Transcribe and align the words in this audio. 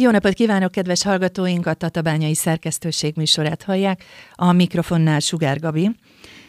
Jó 0.00 0.10
napot 0.10 0.32
kívánok, 0.32 0.70
kedves 0.70 1.02
hallgatóink! 1.02 1.66
A 1.66 1.74
Tatabányai 1.74 2.34
Szerkesztőség 2.34 3.16
műsorát 3.16 3.62
hallják. 3.62 4.04
A 4.34 4.52
mikrofonnál 4.52 5.20
Sugár 5.20 5.60
Gabi. 5.60 5.90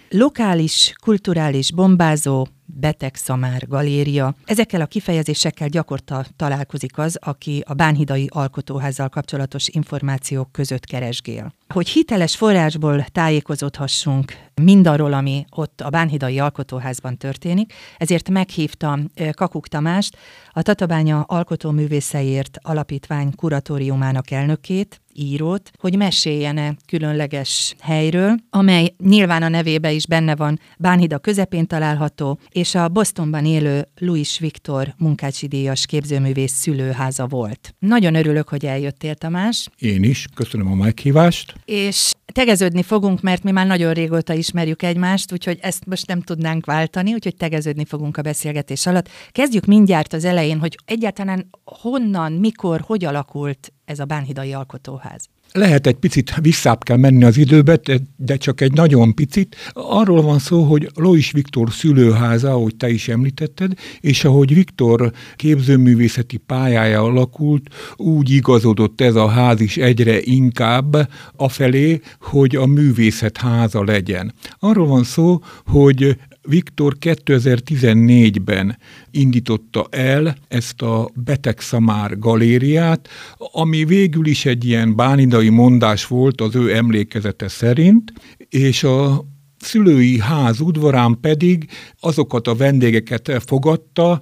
Lokális, 0.10 0.94
kulturális 1.02 1.72
bombázó, 1.72 2.48
beteg 2.66 3.16
szamár 3.16 3.68
galéria. 3.68 4.36
Ezekkel 4.46 4.82
a 4.82 4.86
kifejezésekkel 4.86 5.68
gyakorta 5.68 6.26
találkozik 6.36 6.98
az, 6.98 7.18
aki 7.22 7.64
a 7.68 7.74
Bánhidai 7.74 8.28
Alkotóházzal 8.32 9.10
kapcsolatos 9.10 9.68
információk 9.68 10.52
között 10.52 10.86
keresgél. 10.86 11.54
Hogy 11.74 11.90
hiteles 11.90 12.36
forrásból 12.36 13.06
tájékozódhassunk 13.12 14.34
mindarról, 14.62 15.14
ami 15.14 15.46
ott 15.50 15.82
a 15.82 15.90
Bánhidai 15.90 16.40
Alkotóházban 16.40 17.18
történik, 17.18 17.74
ezért 17.98 18.30
meghívtam 18.30 19.06
Kakuk 19.32 19.68
Tamást, 19.68 20.18
a 20.52 20.62
Tatabánya 20.62 21.22
Alkotóművészeiért 21.22 22.58
Alapítvány 22.62 23.36
kuratóriumának 23.36 24.32
elnökét, 24.32 25.02
írót, 25.14 25.72
hogy 25.80 25.98
meséljen 25.98 26.78
különleges 26.88 27.76
helyről, 27.80 28.36
amely 28.50 28.94
nyilván 29.04 29.44
a 29.44 29.48
nevébe 29.48 29.92
is 29.92 30.08
benne 30.08 30.36
van, 30.36 30.60
Bánhida 30.78 31.20
közepén 31.20 31.68
található, 31.68 32.40
és 32.50 32.76
a 32.76 32.88
Bostonban 32.88 33.46
élő 33.46 33.88
Louis 33.98 34.40
Viktor 34.40 34.94
munkácsi 34.98 35.48
díjas 35.48 35.86
képzőművész 35.86 36.54
szülőháza 36.54 37.28
volt. 37.28 37.76
Nagyon 37.80 38.16
örülök, 38.16 38.50
hogy 38.50 38.66
eljöttél, 38.66 39.16
Tamás. 39.16 39.68
Én 39.78 40.04
is, 40.04 40.26
köszönöm 40.36 40.72
a 40.72 40.76
meghívást. 40.76 41.54
És 41.66 42.12
tegeződni 42.34 42.84
fogunk, 42.84 43.22
mert 43.22 43.44
mi 43.44 43.52
már 43.52 43.68
nagyon 43.68 43.94
régóta 43.94 44.34
ismerjük 44.34 44.84
egymást, 44.84 45.32
úgyhogy 45.32 45.58
ezt 45.62 45.86
most 45.86 46.08
nem 46.08 46.22
tudnánk 46.22 46.66
váltani, 46.66 47.14
úgyhogy 47.14 47.36
tegeződni 47.36 47.86
fogunk 47.86 48.18
a 48.18 48.22
beszélgetés 48.22 48.86
alatt. 48.86 49.10
Kezdjük 49.32 49.66
mindjárt 49.66 50.14
az 50.14 50.26
elején, 50.26 50.60
hogy 50.60 50.78
egyáltalán 50.86 51.50
honnan, 51.64 52.32
mikor, 52.32 52.82
hogy 52.86 53.06
alakult 53.06 53.74
ez 53.86 54.00
a 54.00 54.06
Bánhidai 54.06 54.54
Alkotóház. 54.54 55.30
Lehet 55.52 55.88
egy 55.88 55.96
picit 55.96 56.36
visszább 56.42 56.84
kell 56.84 56.98
menni 56.98 57.24
az 57.24 57.38
időbe, 57.38 57.80
de 58.18 58.38
csak 58.38 58.62
egy 58.62 58.74
nagyon 58.74 59.16
picit. 59.16 59.56
Arról 59.74 60.22
van 60.22 60.40
szó, 60.40 60.64
hogy 60.64 60.90
Lois 60.96 61.32
Viktor 61.32 61.72
szülőháza, 61.72 62.50
ahogy 62.50 62.76
te 62.76 62.90
is 62.90 63.08
említetted, 63.08 63.72
és 64.00 64.24
ahogy 64.26 64.54
Viktor 64.54 65.12
képzőművészeti 65.36 66.38
pályája 66.38 67.02
alakult, 67.02 67.76
úgy 67.96 68.30
igazodott 68.30 69.02
ez 69.02 69.16
a 69.16 69.28
ház 69.28 69.62
is 69.62 69.78
egyre 69.78 70.22
inkább 70.22 71.10
afelé, 71.36 72.00
hogy 72.20 72.56
a 72.56 72.66
művészet 72.66 73.38
háza 73.38 73.84
legyen. 73.84 74.34
Arról 74.60 74.88
van 74.88 75.04
szó, 75.04 75.40
hogy 75.66 76.18
Viktor 76.50 76.96
2014-ben 77.00 78.78
indította 79.12 79.88
el 79.90 80.36
ezt 80.48 80.82
a 80.82 81.10
Beteg 81.14 81.60
Szamár 81.60 82.20
galériát, 82.20 83.08
ami 83.38 83.86
végül 83.86 84.26
is 84.26 84.46
egy 84.46 84.66
ilyen 84.66 84.96
bánidai 84.96 85.50
mondás 85.50 86.08
volt 86.08 86.42
az 86.42 86.56
ő 86.56 86.76
emlékezete 86.76 87.48
szerint, 87.48 88.14
és 88.50 88.84
a 88.84 89.26
szülői 89.60 90.20
ház 90.20 90.60
udvarán 90.60 91.20
pedig 91.22 91.70
azokat 92.00 92.48
a 92.48 92.56
vendégeket 92.56 93.44
fogadta, 93.46 94.22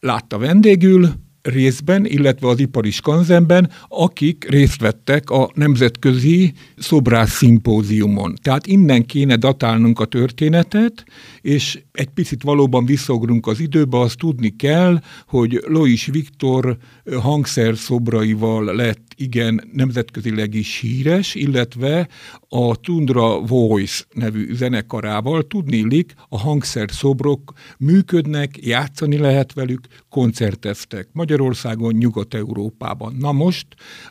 látta 0.00 0.38
vendégül, 0.38 1.08
részben, 1.42 2.06
illetve 2.06 2.48
az 2.48 2.60
ipari 2.60 2.90
skanzenben, 2.90 3.70
akik 3.88 4.46
részt 4.48 4.80
vettek 4.80 5.30
a 5.30 5.50
nemzetközi 5.54 6.52
szobrász 6.76 7.36
szimpóziumon. 7.36 8.34
Tehát 8.42 8.66
innen 8.66 9.06
kéne 9.06 9.36
datálnunk 9.36 10.00
a 10.00 10.04
történetet, 10.04 11.04
és 11.40 11.82
egy 11.92 12.08
picit 12.08 12.42
valóban 12.42 12.84
visszaugrunk 12.84 13.46
az 13.46 13.60
időbe, 13.60 13.98
azt 13.98 14.18
tudni 14.18 14.56
kell, 14.56 15.00
hogy 15.26 15.60
Lois 15.66 16.06
Viktor 16.06 16.76
hangszer 17.20 17.76
szobraival 17.76 18.74
lett 18.74 19.12
igen 19.16 19.68
nemzetközileg 19.72 20.54
is 20.54 20.78
híres, 20.78 21.34
illetve 21.34 22.08
a 22.54 22.76
Tundra 22.76 23.40
Voice 23.40 24.04
nevű 24.14 24.54
zenekarával 24.54 25.42
tudnélik, 25.42 26.14
a 26.28 26.38
hangszer 26.38 26.90
szobrok 26.90 27.52
működnek, 27.78 28.66
játszani 28.66 29.18
lehet 29.18 29.52
velük, 29.52 29.86
koncerteztek 30.08 31.08
Magyarországon, 31.12 31.94
Nyugat-Európában. 31.94 33.16
Na 33.18 33.32
most 33.32 33.66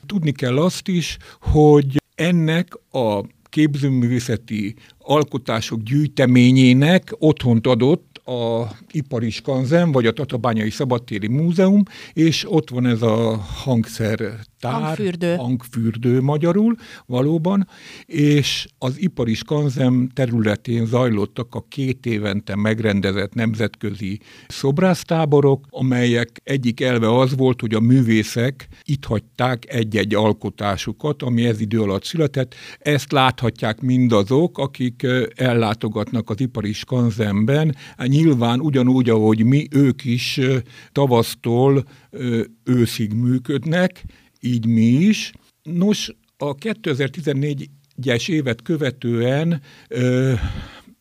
tudni 0.05 0.31
kell 0.31 0.57
azt 0.57 0.87
is, 0.87 1.17
hogy 1.41 2.01
ennek 2.15 2.73
a 2.91 3.23
képzőművészeti 3.49 4.75
alkotások 4.97 5.81
gyűjteményének 5.81 7.15
otthont 7.19 7.67
adott 7.67 8.17
a 8.17 8.67
Ipari 8.91 9.29
Skanzen, 9.29 9.91
vagy 9.91 10.05
a 10.05 10.13
Tatabányai 10.13 10.69
Szabadtéri 10.69 11.27
Múzeum, 11.27 11.83
és 12.13 12.51
ott 12.51 12.69
van 12.69 12.85
ez 12.85 13.01
a 13.01 13.37
hangszer 13.37 14.19
tár, 14.61 14.81
hangfürdő. 14.81 15.35
hangfürdő 15.35 16.21
magyarul, 16.21 16.75
valóban, 17.05 17.67
és 18.05 18.67
az 18.77 19.01
ipari 19.01 19.33
skanzem 19.33 20.09
területén 20.13 20.85
zajlottak 20.85 21.55
a 21.55 21.65
két 21.69 22.05
évente 22.05 22.55
megrendezett 22.55 23.33
nemzetközi 23.33 24.19
szobrásztáborok, 24.47 25.65
amelyek 25.69 26.41
egyik 26.43 26.81
elve 26.81 27.17
az 27.17 27.35
volt, 27.35 27.61
hogy 27.61 27.73
a 27.73 27.79
művészek 27.79 28.67
itt 28.83 29.05
hagyták 29.05 29.73
egy-egy 29.73 30.15
alkotásukat, 30.15 31.23
ami 31.23 31.45
ez 31.45 31.59
idő 31.61 31.81
alatt 31.81 32.03
született. 32.03 32.55
Ezt 32.79 33.11
láthatják 33.11 33.81
mindazok, 33.81 34.57
akik 34.57 35.07
ellátogatnak 35.35 36.29
az 36.29 36.39
ipari 36.39 36.73
skanzemben. 36.73 37.75
Nyilván 38.05 38.59
ugyanúgy, 38.59 39.09
ahogy 39.09 39.43
mi, 39.43 39.67
ők 39.71 40.05
is 40.05 40.39
tavasztól 40.91 41.83
őszig 42.63 43.13
működnek, 43.13 44.03
így 44.41 44.65
mi 44.65 44.85
is. 44.85 45.31
Nos, 45.63 46.15
a 46.37 46.55
2014-es 46.55 48.29
évet 48.29 48.61
követően 48.61 49.61
ö, 49.87 50.33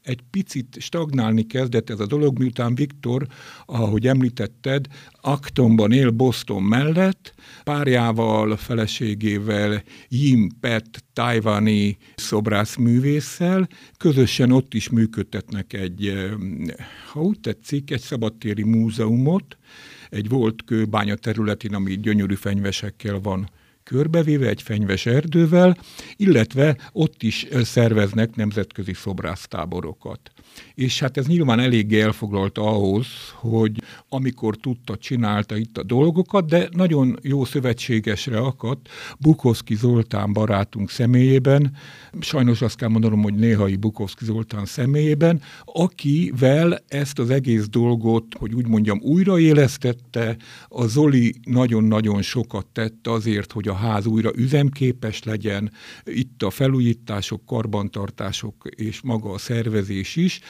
egy 0.02 0.20
picit 0.30 0.76
stagnálni 0.80 1.46
kezdett 1.46 1.90
ez 1.90 2.00
a 2.00 2.06
dolog, 2.06 2.38
miután 2.38 2.74
Viktor, 2.74 3.26
ahogy 3.66 4.06
említetted, 4.06 4.86
Actonban 5.20 5.92
él 5.92 6.10
Boston 6.10 6.62
mellett, 6.62 7.34
párjával, 7.64 8.56
feleségével, 8.56 9.82
Jim 10.08 10.48
Pet, 10.60 11.04
tajvani 11.12 11.98
szobrászművésszel, 12.14 13.68
közösen 13.96 14.52
ott 14.52 14.74
is 14.74 14.88
működtetnek 14.88 15.72
egy, 15.72 16.12
ha 17.12 17.20
úgy 17.20 17.40
tetszik, 17.40 17.90
egy 17.90 18.00
szabadtéri 18.00 18.62
múzeumot, 18.62 19.56
egy 20.10 20.28
volt 20.28 20.64
kőbánya 20.64 21.14
területén, 21.14 21.74
ami 21.74 21.94
gyönyörű 21.94 22.34
fenyvesekkel 22.34 23.18
van 23.18 23.50
körbevéve 23.90 24.48
egy 24.48 24.62
fenyves 24.62 25.06
erdővel, 25.06 25.76
illetve 26.16 26.76
ott 26.92 27.22
is 27.22 27.46
szerveznek 27.62 28.36
nemzetközi 28.36 28.92
szobrásztáborokat. 28.94 30.20
És 30.74 31.00
hát 31.00 31.16
ez 31.16 31.26
nyilván 31.26 31.60
eléggé 31.60 32.00
elfoglalta 32.00 32.62
ahhoz, 32.62 33.06
hogy 33.34 33.82
amikor 34.08 34.56
tudta, 34.56 34.96
csinálta 34.96 35.56
itt 35.56 35.78
a 35.78 35.82
dolgokat, 35.82 36.46
de 36.46 36.68
nagyon 36.72 37.18
jó 37.22 37.44
szövetségesre 37.44 38.38
akadt 38.38 38.88
Bukowski 39.18 39.74
Zoltán 39.74 40.32
barátunk 40.32 40.90
személyében, 40.90 41.76
sajnos 42.20 42.62
azt 42.62 42.76
kell 42.76 42.88
mondanom, 42.88 43.22
hogy 43.22 43.34
néhai 43.34 43.76
Bukowski 43.76 44.24
Zoltán 44.24 44.64
személyében, 44.64 45.40
akivel 45.64 46.78
ezt 46.88 47.18
az 47.18 47.30
egész 47.30 47.68
dolgot, 47.68 48.24
hogy 48.38 48.54
úgy 48.54 48.66
mondjam, 48.66 49.00
újraélesztette, 49.02 50.36
a 50.68 50.86
Zoli 50.86 51.34
nagyon-nagyon 51.44 52.22
sokat 52.22 52.66
tett 52.66 53.06
azért, 53.06 53.52
hogy 53.52 53.68
a 53.68 53.78
ház 53.80 54.06
újra 54.06 54.30
üzemképes 54.36 55.22
legyen, 55.22 55.72
itt 56.04 56.42
a 56.42 56.50
felújítások, 56.50 57.46
karbantartások 57.46 58.68
és 58.76 59.00
maga 59.00 59.30
a 59.30 59.38
szervezés 59.38 60.16
is, 60.16 60.40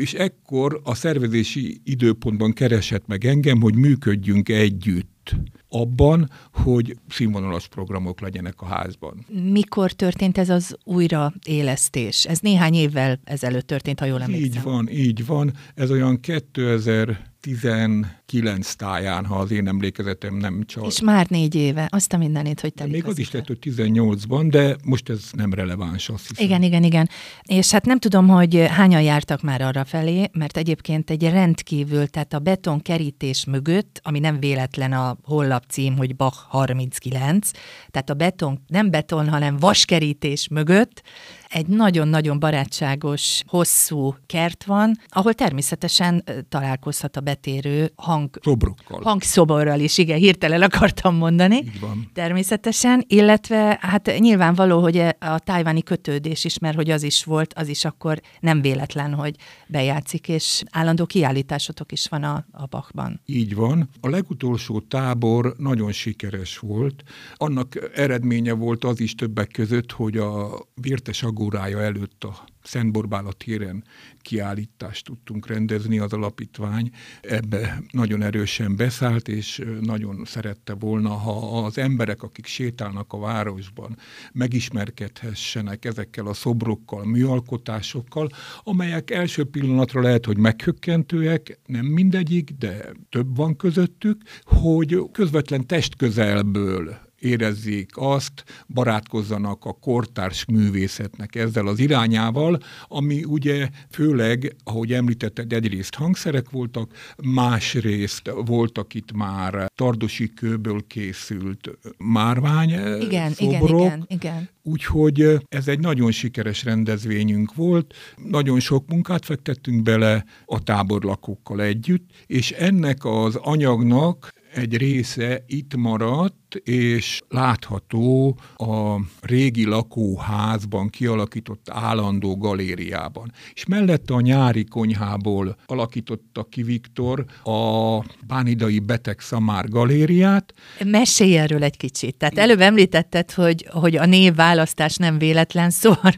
és 0.00 0.14
ekkor 0.14 0.80
a 0.84 0.94
szervezési 0.94 1.80
időpontban 1.84 2.52
keresett 2.52 3.06
meg 3.06 3.24
engem, 3.24 3.60
hogy 3.60 3.76
működjünk 3.76 4.48
együtt 4.48 5.34
abban, 5.68 6.30
hogy 6.52 6.96
színvonalas 7.08 7.68
programok 7.68 8.20
legyenek 8.20 8.60
a 8.60 8.66
házban. 8.66 9.26
Mikor 9.52 9.92
történt 9.92 10.38
ez 10.38 10.48
az 10.48 10.76
újraélesztés? 10.84 12.24
Ez 12.24 12.38
néhány 12.38 12.74
évvel 12.74 13.20
ezelőtt 13.24 13.66
történt, 13.66 14.00
ha 14.00 14.06
jól 14.06 14.22
emlékszem. 14.22 14.50
Így 14.50 14.62
van, 14.62 14.88
így 14.88 15.26
van. 15.26 15.52
Ez 15.74 15.90
olyan 15.90 16.20
2019 16.20 18.74
táján, 18.74 19.24
ha 19.24 19.36
az 19.36 19.50
én 19.50 19.68
emlékezetem 19.68 20.36
nem 20.36 20.62
csak. 20.66 20.86
És 20.86 21.00
már 21.00 21.26
négy 21.28 21.54
éve, 21.54 21.88
azt 21.90 22.12
a 22.12 22.16
mindenét, 22.16 22.60
hogy 22.60 22.74
te 22.74 22.86
Még 22.86 23.04
az, 23.04 23.18
is 23.18 23.30
lett, 23.30 23.46
hogy 23.46 23.58
18-ban, 23.60 24.46
de 24.50 24.76
most 24.84 25.08
ez 25.08 25.30
nem 25.32 25.54
releváns, 25.54 26.08
azt 26.08 26.28
hiszem. 26.28 26.44
Igen, 26.44 26.62
igen, 26.62 26.84
igen. 26.84 27.08
És 27.42 27.70
hát 27.70 27.84
nem 27.84 27.98
tudom, 27.98 28.28
hogy 28.28 28.64
hányan 28.68 29.02
jártak 29.02 29.42
már 29.42 29.60
arra 29.60 29.84
felé, 29.84 30.24
mert 30.32 30.56
egyébként 30.56 31.10
egy 31.10 31.22
rendkívül, 31.22 32.06
tehát 32.06 32.32
a 32.32 32.38
beton 32.38 32.82
kerítés 32.82 33.44
mögött, 33.44 34.00
ami 34.02 34.18
nem 34.18 34.40
véletlen 34.40 34.92
a 34.92 35.16
hollap 35.22 35.57
cím, 35.66 35.96
hogy 35.96 36.16
Bach 36.16 36.36
39, 36.48 37.50
tehát 37.90 38.10
a 38.10 38.14
beton, 38.14 38.62
nem 38.66 38.90
beton, 38.90 39.28
hanem 39.28 39.56
vaskerítés 39.56 40.48
mögött 40.48 41.02
egy 41.48 41.66
nagyon-nagyon 41.66 42.38
barátságos, 42.38 43.42
hosszú 43.46 44.14
kert 44.26 44.64
van, 44.64 44.98
ahol 45.08 45.34
természetesen 45.34 46.24
találkozhat 46.48 47.16
a 47.16 47.20
betérő 47.20 47.92
hang... 47.96 48.38
Szobrokkal. 48.42 49.00
Hangszoborral 49.02 49.80
is, 49.80 49.98
igen, 49.98 50.18
hirtelen 50.18 50.62
akartam 50.62 51.16
mondani. 51.16 51.56
Így 51.56 51.80
van. 51.80 52.10
Természetesen, 52.14 53.04
illetve 53.06 53.78
hát 53.80 54.18
nyilvánvaló, 54.18 54.80
hogy 54.80 54.96
e, 54.96 55.16
a 55.18 55.38
tájváni 55.38 55.82
kötődés 55.82 56.44
is, 56.44 56.58
mert 56.58 56.76
hogy 56.76 56.90
az 56.90 57.02
is 57.02 57.24
volt, 57.24 57.54
az 57.54 57.68
is 57.68 57.84
akkor 57.84 58.20
nem 58.40 58.60
véletlen, 58.60 59.14
hogy 59.14 59.34
bejátszik, 59.68 60.28
és 60.28 60.62
állandó 60.70 61.06
kiállításotok 61.06 61.92
is 61.92 62.06
van 62.08 62.22
a, 62.22 62.46
a 62.50 62.66
Bachban. 62.66 63.20
Így 63.26 63.54
van. 63.54 63.88
A 64.00 64.08
legutolsó 64.08 64.80
tábor 64.80 65.54
nagyon 65.58 65.92
sikeres 65.92 66.58
volt. 66.58 67.02
Annak 67.34 67.90
eredménye 67.94 68.52
volt 68.52 68.84
az 68.84 69.00
is 69.00 69.14
többek 69.14 69.48
között, 69.48 69.92
hogy 69.92 70.16
a 70.16 70.66
Virtes 70.74 71.22
Agórája 71.38 71.80
előtt 71.80 72.24
a 72.24 72.44
Szent 72.62 72.92
Borbála 72.92 73.32
téren 73.32 73.84
kiállítást 74.20 75.04
tudtunk 75.04 75.46
rendezni 75.46 75.98
az 75.98 76.12
alapítvány. 76.12 76.90
Ebbe 77.20 77.82
nagyon 77.90 78.22
erősen 78.22 78.76
beszállt, 78.76 79.28
és 79.28 79.62
nagyon 79.80 80.24
szerette 80.24 80.74
volna, 80.74 81.08
ha 81.08 81.64
az 81.64 81.78
emberek, 81.78 82.22
akik 82.22 82.46
sétálnak 82.46 83.12
a 83.12 83.18
városban, 83.18 83.96
megismerkedhessenek 84.32 85.84
ezekkel 85.84 86.26
a 86.26 86.32
szobrokkal, 86.32 87.04
műalkotásokkal, 87.04 88.28
amelyek 88.62 89.10
első 89.10 89.44
pillanatra 89.44 90.00
lehet, 90.00 90.24
hogy 90.24 90.38
meghökkentőek, 90.38 91.58
nem 91.66 91.84
mindegyik, 91.86 92.50
de 92.50 92.92
több 93.08 93.36
van 93.36 93.56
közöttük, 93.56 94.22
hogy 94.42 95.02
közvetlen 95.12 95.66
testközelből 95.66 97.07
érezzék 97.18 97.90
azt, 97.94 98.44
barátkozzanak 98.66 99.64
a 99.64 99.72
kortárs 99.72 100.44
művészetnek 100.44 101.34
ezzel 101.34 101.66
az 101.66 101.78
irányával, 101.78 102.58
ami 102.88 103.24
ugye 103.24 103.68
főleg, 103.90 104.56
ahogy 104.64 104.92
említetted, 104.92 105.52
egyrészt 105.52 105.94
hangszerek 105.94 106.50
voltak, 106.50 106.92
másrészt 107.16 108.30
voltak 108.44 108.94
itt 108.94 109.12
már 109.12 109.70
tardosi 109.74 110.32
kőből 110.34 110.86
készült 110.86 111.70
márvány 111.96 112.70
igen, 113.00 113.30
szobrok, 113.30 113.80
igen, 113.80 114.04
igen, 114.06 114.06
igen. 114.08 114.48
Úgyhogy 114.62 115.38
ez 115.48 115.68
egy 115.68 115.80
nagyon 115.80 116.10
sikeres 116.10 116.64
rendezvényünk 116.64 117.54
volt, 117.54 117.94
nagyon 118.16 118.60
sok 118.60 118.88
munkát 118.88 119.24
fektettünk 119.24 119.82
bele 119.82 120.24
a 120.44 120.62
táborlakókkal 120.62 121.62
együtt, 121.62 122.10
és 122.26 122.50
ennek 122.50 123.04
az 123.04 123.36
anyagnak 123.36 124.32
egy 124.54 124.76
része 124.76 125.44
itt 125.46 125.76
maradt, 125.76 126.54
és 126.54 127.20
látható 127.28 128.38
a 128.56 129.00
régi 129.20 129.64
lakóházban 129.64 130.88
kialakított 130.88 131.66
állandó 131.70 132.36
galériában. 132.36 133.32
És 133.52 133.66
mellette 133.66 134.14
a 134.14 134.20
nyári 134.20 134.64
konyhából 134.64 135.56
alakította 135.66 136.44
ki 136.44 136.62
Viktor 136.62 137.24
a 137.42 137.98
Bánidai 138.26 138.78
Beteg 138.78 139.20
Szamár 139.20 139.68
galériát. 139.68 140.54
Mesélj 140.84 141.38
erről 141.38 141.62
egy 141.62 141.76
kicsit. 141.76 142.16
Tehát 142.16 142.38
előbb 142.38 142.60
említetted, 142.60 143.30
hogy, 143.30 143.66
hogy 143.70 143.96
a 143.96 144.06
névválasztás 144.06 144.96
nem 144.96 145.18
véletlen, 145.18 145.70
szóval 145.80 146.12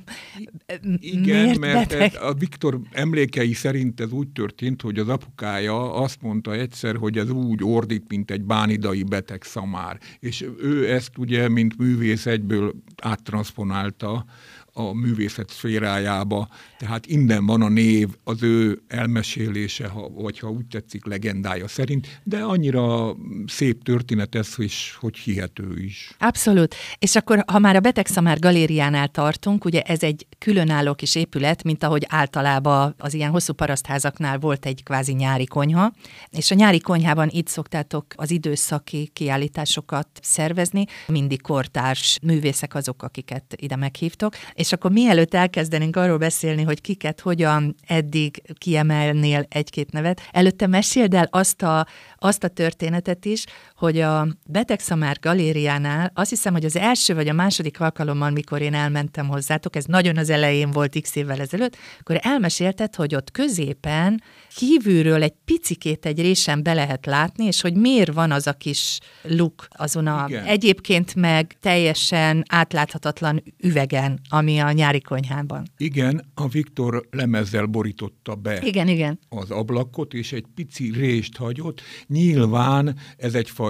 igen, 1.00 1.42
Miért 1.42 1.58
mert 1.58 1.88
beteg? 1.88 2.22
a 2.22 2.34
Viktor 2.34 2.80
emlékei 2.90 3.52
szerint 3.52 4.00
ez 4.00 4.12
úgy 4.12 4.28
történt, 4.28 4.82
hogy 4.82 4.98
az 4.98 5.08
apukája 5.08 5.94
azt 5.94 6.22
mondta 6.22 6.52
egyszer, 6.52 6.96
hogy 6.96 7.18
ez 7.18 7.30
úgy 7.30 7.64
ordít, 7.64 8.04
mint 8.08 8.30
egy 8.30 8.42
bánidai 8.42 9.02
beteg 9.02 9.42
szamár. 9.42 9.98
És 10.20 10.46
ő 10.60 10.90
ezt 10.92 11.18
ugye, 11.18 11.48
mint 11.48 11.78
művész 11.78 12.26
egyből 12.26 12.74
áttranszponálta 13.02 14.24
a 14.72 14.94
művészet 14.94 15.50
szférájába. 15.50 16.48
Tehát 16.80 17.06
innen 17.06 17.46
van 17.46 17.62
a 17.62 17.68
név, 17.68 18.08
az 18.24 18.42
ő 18.42 18.82
elmesélése, 18.88 19.86
ha, 19.86 20.08
vagy 20.08 20.38
ha 20.38 20.50
úgy 20.50 20.66
tetszik, 20.66 21.04
legendája 21.04 21.68
szerint, 21.68 22.20
de 22.22 22.38
annyira 22.38 23.16
szép 23.46 23.84
történet 23.84 24.34
ez, 24.34 24.54
és 24.56 24.96
hogy 25.00 25.16
hihető 25.16 25.82
is. 25.82 26.10
Abszolút. 26.18 26.74
És 26.98 27.16
akkor, 27.16 27.44
ha 27.46 27.58
már 27.58 27.76
a 27.76 27.80
Betegszamár 27.80 28.38
galériánál 28.38 29.08
tartunk, 29.08 29.64
ugye 29.64 29.80
ez 29.80 30.02
egy 30.02 30.26
különálló 30.38 30.94
kis 30.94 31.14
épület, 31.14 31.62
mint 31.62 31.82
ahogy 31.82 32.06
általában 32.08 32.94
az 32.98 33.14
ilyen 33.14 33.30
hosszú 33.30 33.52
parasztházaknál 33.52 34.38
volt 34.38 34.66
egy 34.66 34.82
kvázi 34.82 35.12
nyári 35.12 35.46
konyha, 35.46 35.92
és 36.30 36.50
a 36.50 36.54
nyári 36.54 36.80
konyhában 36.80 37.28
itt 37.30 37.48
szoktátok 37.48 38.06
az 38.16 38.30
időszaki 38.30 39.10
kiállításokat 39.12 40.08
szervezni, 40.22 40.84
mindig 41.06 41.42
kortárs 41.42 42.18
művészek 42.22 42.74
azok, 42.74 43.02
akiket 43.02 43.54
ide 43.56 43.76
meghívtok, 43.76 44.34
és 44.54 44.72
akkor 44.72 44.90
mielőtt 44.90 45.34
elkezdenénk 45.34 45.96
arról 45.96 46.18
beszélni, 46.18 46.68
hogy 46.70 46.80
kiket 46.80 47.20
hogyan 47.20 47.74
eddig 47.86 48.42
kiemelnél 48.58 49.46
egy-két 49.48 49.92
nevet, 49.92 50.20
előtte 50.32 50.66
meséld 50.66 51.14
el 51.14 51.28
azt 51.30 51.62
a, 51.62 51.86
azt 52.18 52.44
a 52.44 52.48
történetet 52.48 53.24
is, 53.24 53.44
hogy 53.80 54.00
a 54.00 54.28
Betegszamár 54.46 55.18
galériánál 55.20 56.10
azt 56.14 56.30
hiszem, 56.30 56.52
hogy 56.52 56.64
az 56.64 56.76
első 56.76 57.14
vagy 57.14 57.28
a 57.28 57.32
második 57.32 57.80
alkalommal, 57.80 58.30
mikor 58.30 58.60
én 58.60 58.74
elmentem 58.74 59.28
hozzátok, 59.28 59.76
ez 59.76 59.84
nagyon 59.84 60.16
az 60.16 60.30
elején 60.30 60.70
volt 60.70 61.00
x 61.00 61.16
évvel 61.16 61.40
ezelőtt, 61.40 61.76
akkor 62.00 62.18
elmesélted, 62.22 62.94
hogy 62.94 63.14
ott 63.14 63.30
középen 63.30 64.22
kívülről 64.56 65.22
egy 65.22 65.34
picikét 65.44 66.06
egy 66.06 66.20
résen 66.20 66.62
be 66.62 66.72
lehet 66.72 67.06
látni, 67.06 67.44
és 67.44 67.60
hogy 67.60 67.74
miért 67.74 68.12
van 68.12 68.30
az 68.30 68.46
a 68.46 68.52
kis 68.52 68.98
luk 69.22 69.66
azon 69.68 70.06
a 70.06 70.24
Igen. 70.28 70.44
egyébként 70.44 71.14
meg 71.14 71.56
teljesen 71.60 72.44
átláthatatlan 72.48 73.42
üvegen, 73.58 74.20
ami 74.28 74.58
a 74.58 74.72
nyári 74.72 75.00
konyhában. 75.00 75.66
Igen, 75.76 76.30
a 76.34 76.48
Viktor 76.48 77.06
lemezzel 77.10 77.66
borította 77.66 78.34
be 78.34 78.60
Igen, 78.62 78.88
igen. 78.88 79.18
az 79.28 79.50
ablakot, 79.50 80.14
és 80.14 80.32
egy 80.32 80.44
pici 80.54 80.90
rést 80.92 81.36
hagyott. 81.36 81.80
Nyilván 82.06 82.96
ez 83.16 83.34
egyfajta 83.34 83.68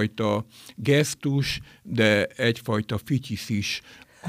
gesztus, 0.75 1.61
de 1.82 2.25
egyfajta 2.26 2.99
fityisz 3.05 3.49
is. 3.49 3.81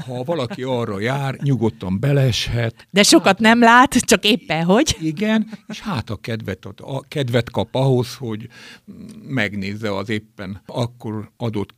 Ha 0.06 0.22
valaki 0.22 0.62
arra 0.62 1.00
jár, 1.00 1.36
nyugodtan 1.42 2.00
beleshet. 2.00 2.86
De 2.90 3.02
sokat 3.02 3.38
nem 3.38 3.60
lát, 3.60 3.94
csak 3.94 4.24
éppen 4.24 4.64
hogy. 4.64 4.96
Igen, 5.00 5.50
és 5.66 5.80
hát 5.80 6.10
a 6.10 6.16
kedvet, 6.16 6.64
a 6.76 7.00
kedvet 7.08 7.50
kap 7.50 7.74
ahhoz, 7.74 8.14
hogy 8.14 8.48
megnézze 9.28 9.96
az 9.96 10.08
éppen 10.08 10.62
akkor 10.66 11.30
adott 11.36 11.74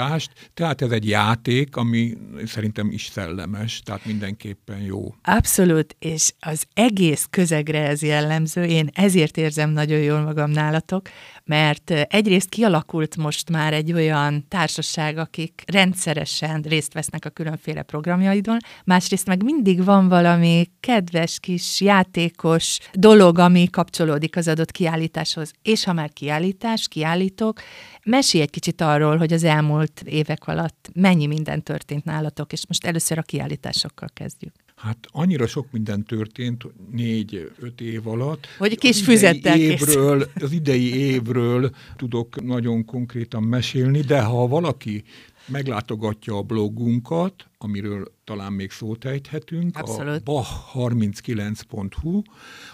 kiállítást. 0.00 0.50
Tehát 0.54 0.82
ez 0.82 0.90
egy 0.90 1.08
játék, 1.08 1.76
ami 1.76 2.16
szerintem 2.44 2.90
is 2.90 3.06
szellemes, 3.06 3.80
tehát 3.84 4.04
mindenképpen 4.04 4.80
jó. 4.80 5.14
Abszolút, 5.22 5.96
és 5.98 6.32
az 6.40 6.64
egész 6.74 7.26
közegre 7.30 7.86
ez 7.86 8.02
jellemző. 8.02 8.64
Én 8.64 8.90
ezért 8.94 9.36
érzem 9.36 9.70
nagyon 9.70 9.98
jól 9.98 10.20
magam 10.20 10.50
nálatok, 10.50 11.08
mert 11.44 11.90
egyrészt 11.90 12.48
kialakult 12.48 13.16
most 13.16 13.50
már 13.50 13.72
egy 13.72 13.92
olyan 13.92 14.44
társaság, 14.48 15.18
akik 15.18 15.62
rendszeresen 15.66 16.60
részt 16.60 16.92
vesznek 16.92 17.24
a 17.24 17.30
különféle 17.30 17.82
programjaidon, 17.82 18.56
másrészt 18.84 19.26
meg 19.26 19.42
mindig 19.42 19.84
van 19.84 20.08
valami 20.08 20.70
kedves 20.80 21.38
kis 21.40 21.80
játékos 21.80 22.78
dolog, 22.92 23.38
ami 23.38 23.68
kapcsolódik 23.70 24.36
az 24.36 24.48
adott 24.48 24.70
kiállításhoz. 24.70 25.52
És 25.62 25.84
ha 25.84 25.92
már 25.92 26.12
kiállítás, 26.12 26.88
kiállítok, 26.88 27.60
mesélj 28.04 28.42
egy 28.42 28.50
kicsit 28.50 28.80
arról, 28.80 29.16
hogy 29.16 29.32
az 29.32 29.44
elmúlt 29.44 30.02
évek 30.04 30.46
alatt 30.46 30.90
mennyi 30.94 31.26
minden 31.26 31.62
történt 31.62 32.04
nálatok, 32.04 32.52
és 32.52 32.66
most 32.68 32.86
először 32.86 33.18
a 33.18 33.22
kiállításokkal 33.22 34.08
kezdjük. 34.14 34.52
Hát 34.76 35.06
annyira 35.10 35.46
sok 35.46 35.66
minden 35.70 36.04
történt 36.04 36.64
négy-öt 36.90 37.80
év 37.80 38.06
alatt. 38.06 38.46
Hogy 38.58 38.78
kis 38.78 39.02
füzettel 39.02 39.58
évről, 39.58 40.30
Az 40.34 40.52
idei 40.52 40.94
évről 40.94 41.70
tudok 41.96 42.42
nagyon 42.42 42.84
konkrétan 42.84 43.42
mesélni, 43.42 44.00
de 44.00 44.20
ha 44.20 44.46
valaki 44.46 45.04
meglátogatja 45.46 46.36
a 46.36 46.42
blogunkat, 46.42 47.49
amiről 47.64 48.12
talán 48.24 48.52
még 48.52 48.70
szót 48.70 49.04
ejthetünk, 49.04 49.76
Abszolút. 49.76 50.28
a 50.28 50.32
bach39.hu, 50.32 52.22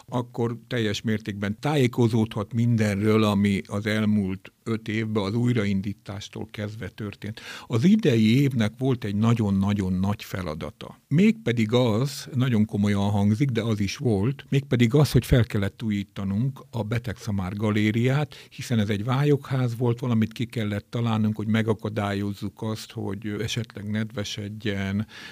akkor 0.06 0.58
teljes 0.66 1.02
mértékben 1.02 1.56
tájékozódhat 1.60 2.52
mindenről, 2.52 3.24
ami 3.24 3.62
az 3.66 3.86
elmúlt 3.86 4.52
öt 4.64 4.88
évben 4.88 5.22
az 5.22 5.34
újraindítástól 5.34 6.48
kezdve 6.50 6.88
történt. 6.88 7.40
Az 7.66 7.84
idei 7.84 8.40
évnek 8.40 8.72
volt 8.78 9.04
egy 9.04 9.16
nagyon-nagyon 9.16 9.92
nagy 9.92 10.24
feladata. 10.24 11.00
Mégpedig 11.08 11.72
az, 11.72 12.28
nagyon 12.34 12.64
komolyan 12.64 13.10
hangzik, 13.10 13.50
de 13.50 13.62
az 13.62 13.80
is 13.80 13.96
volt, 13.96 14.46
mégpedig 14.48 14.94
az, 14.94 15.12
hogy 15.12 15.26
fel 15.26 15.44
kellett 15.44 15.82
újítanunk 15.82 16.60
a 16.70 16.82
Betegszamár 16.82 17.54
galériát, 17.56 18.34
hiszen 18.50 18.78
ez 18.78 18.88
egy 18.88 19.04
vályokház 19.04 19.76
volt, 19.76 20.00
valamit 20.00 20.32
ki 20.32 20.44
kellett 20.44 20.86
találnunk, 20.90 21.36
hogy 21.36 21.46
megakadályozzuk 21.46 22.62
azt, 22.62 22.92
hogy 22.92 23.36
esetleg 23.40 23.90
nedvesedjen. 23.90 24.75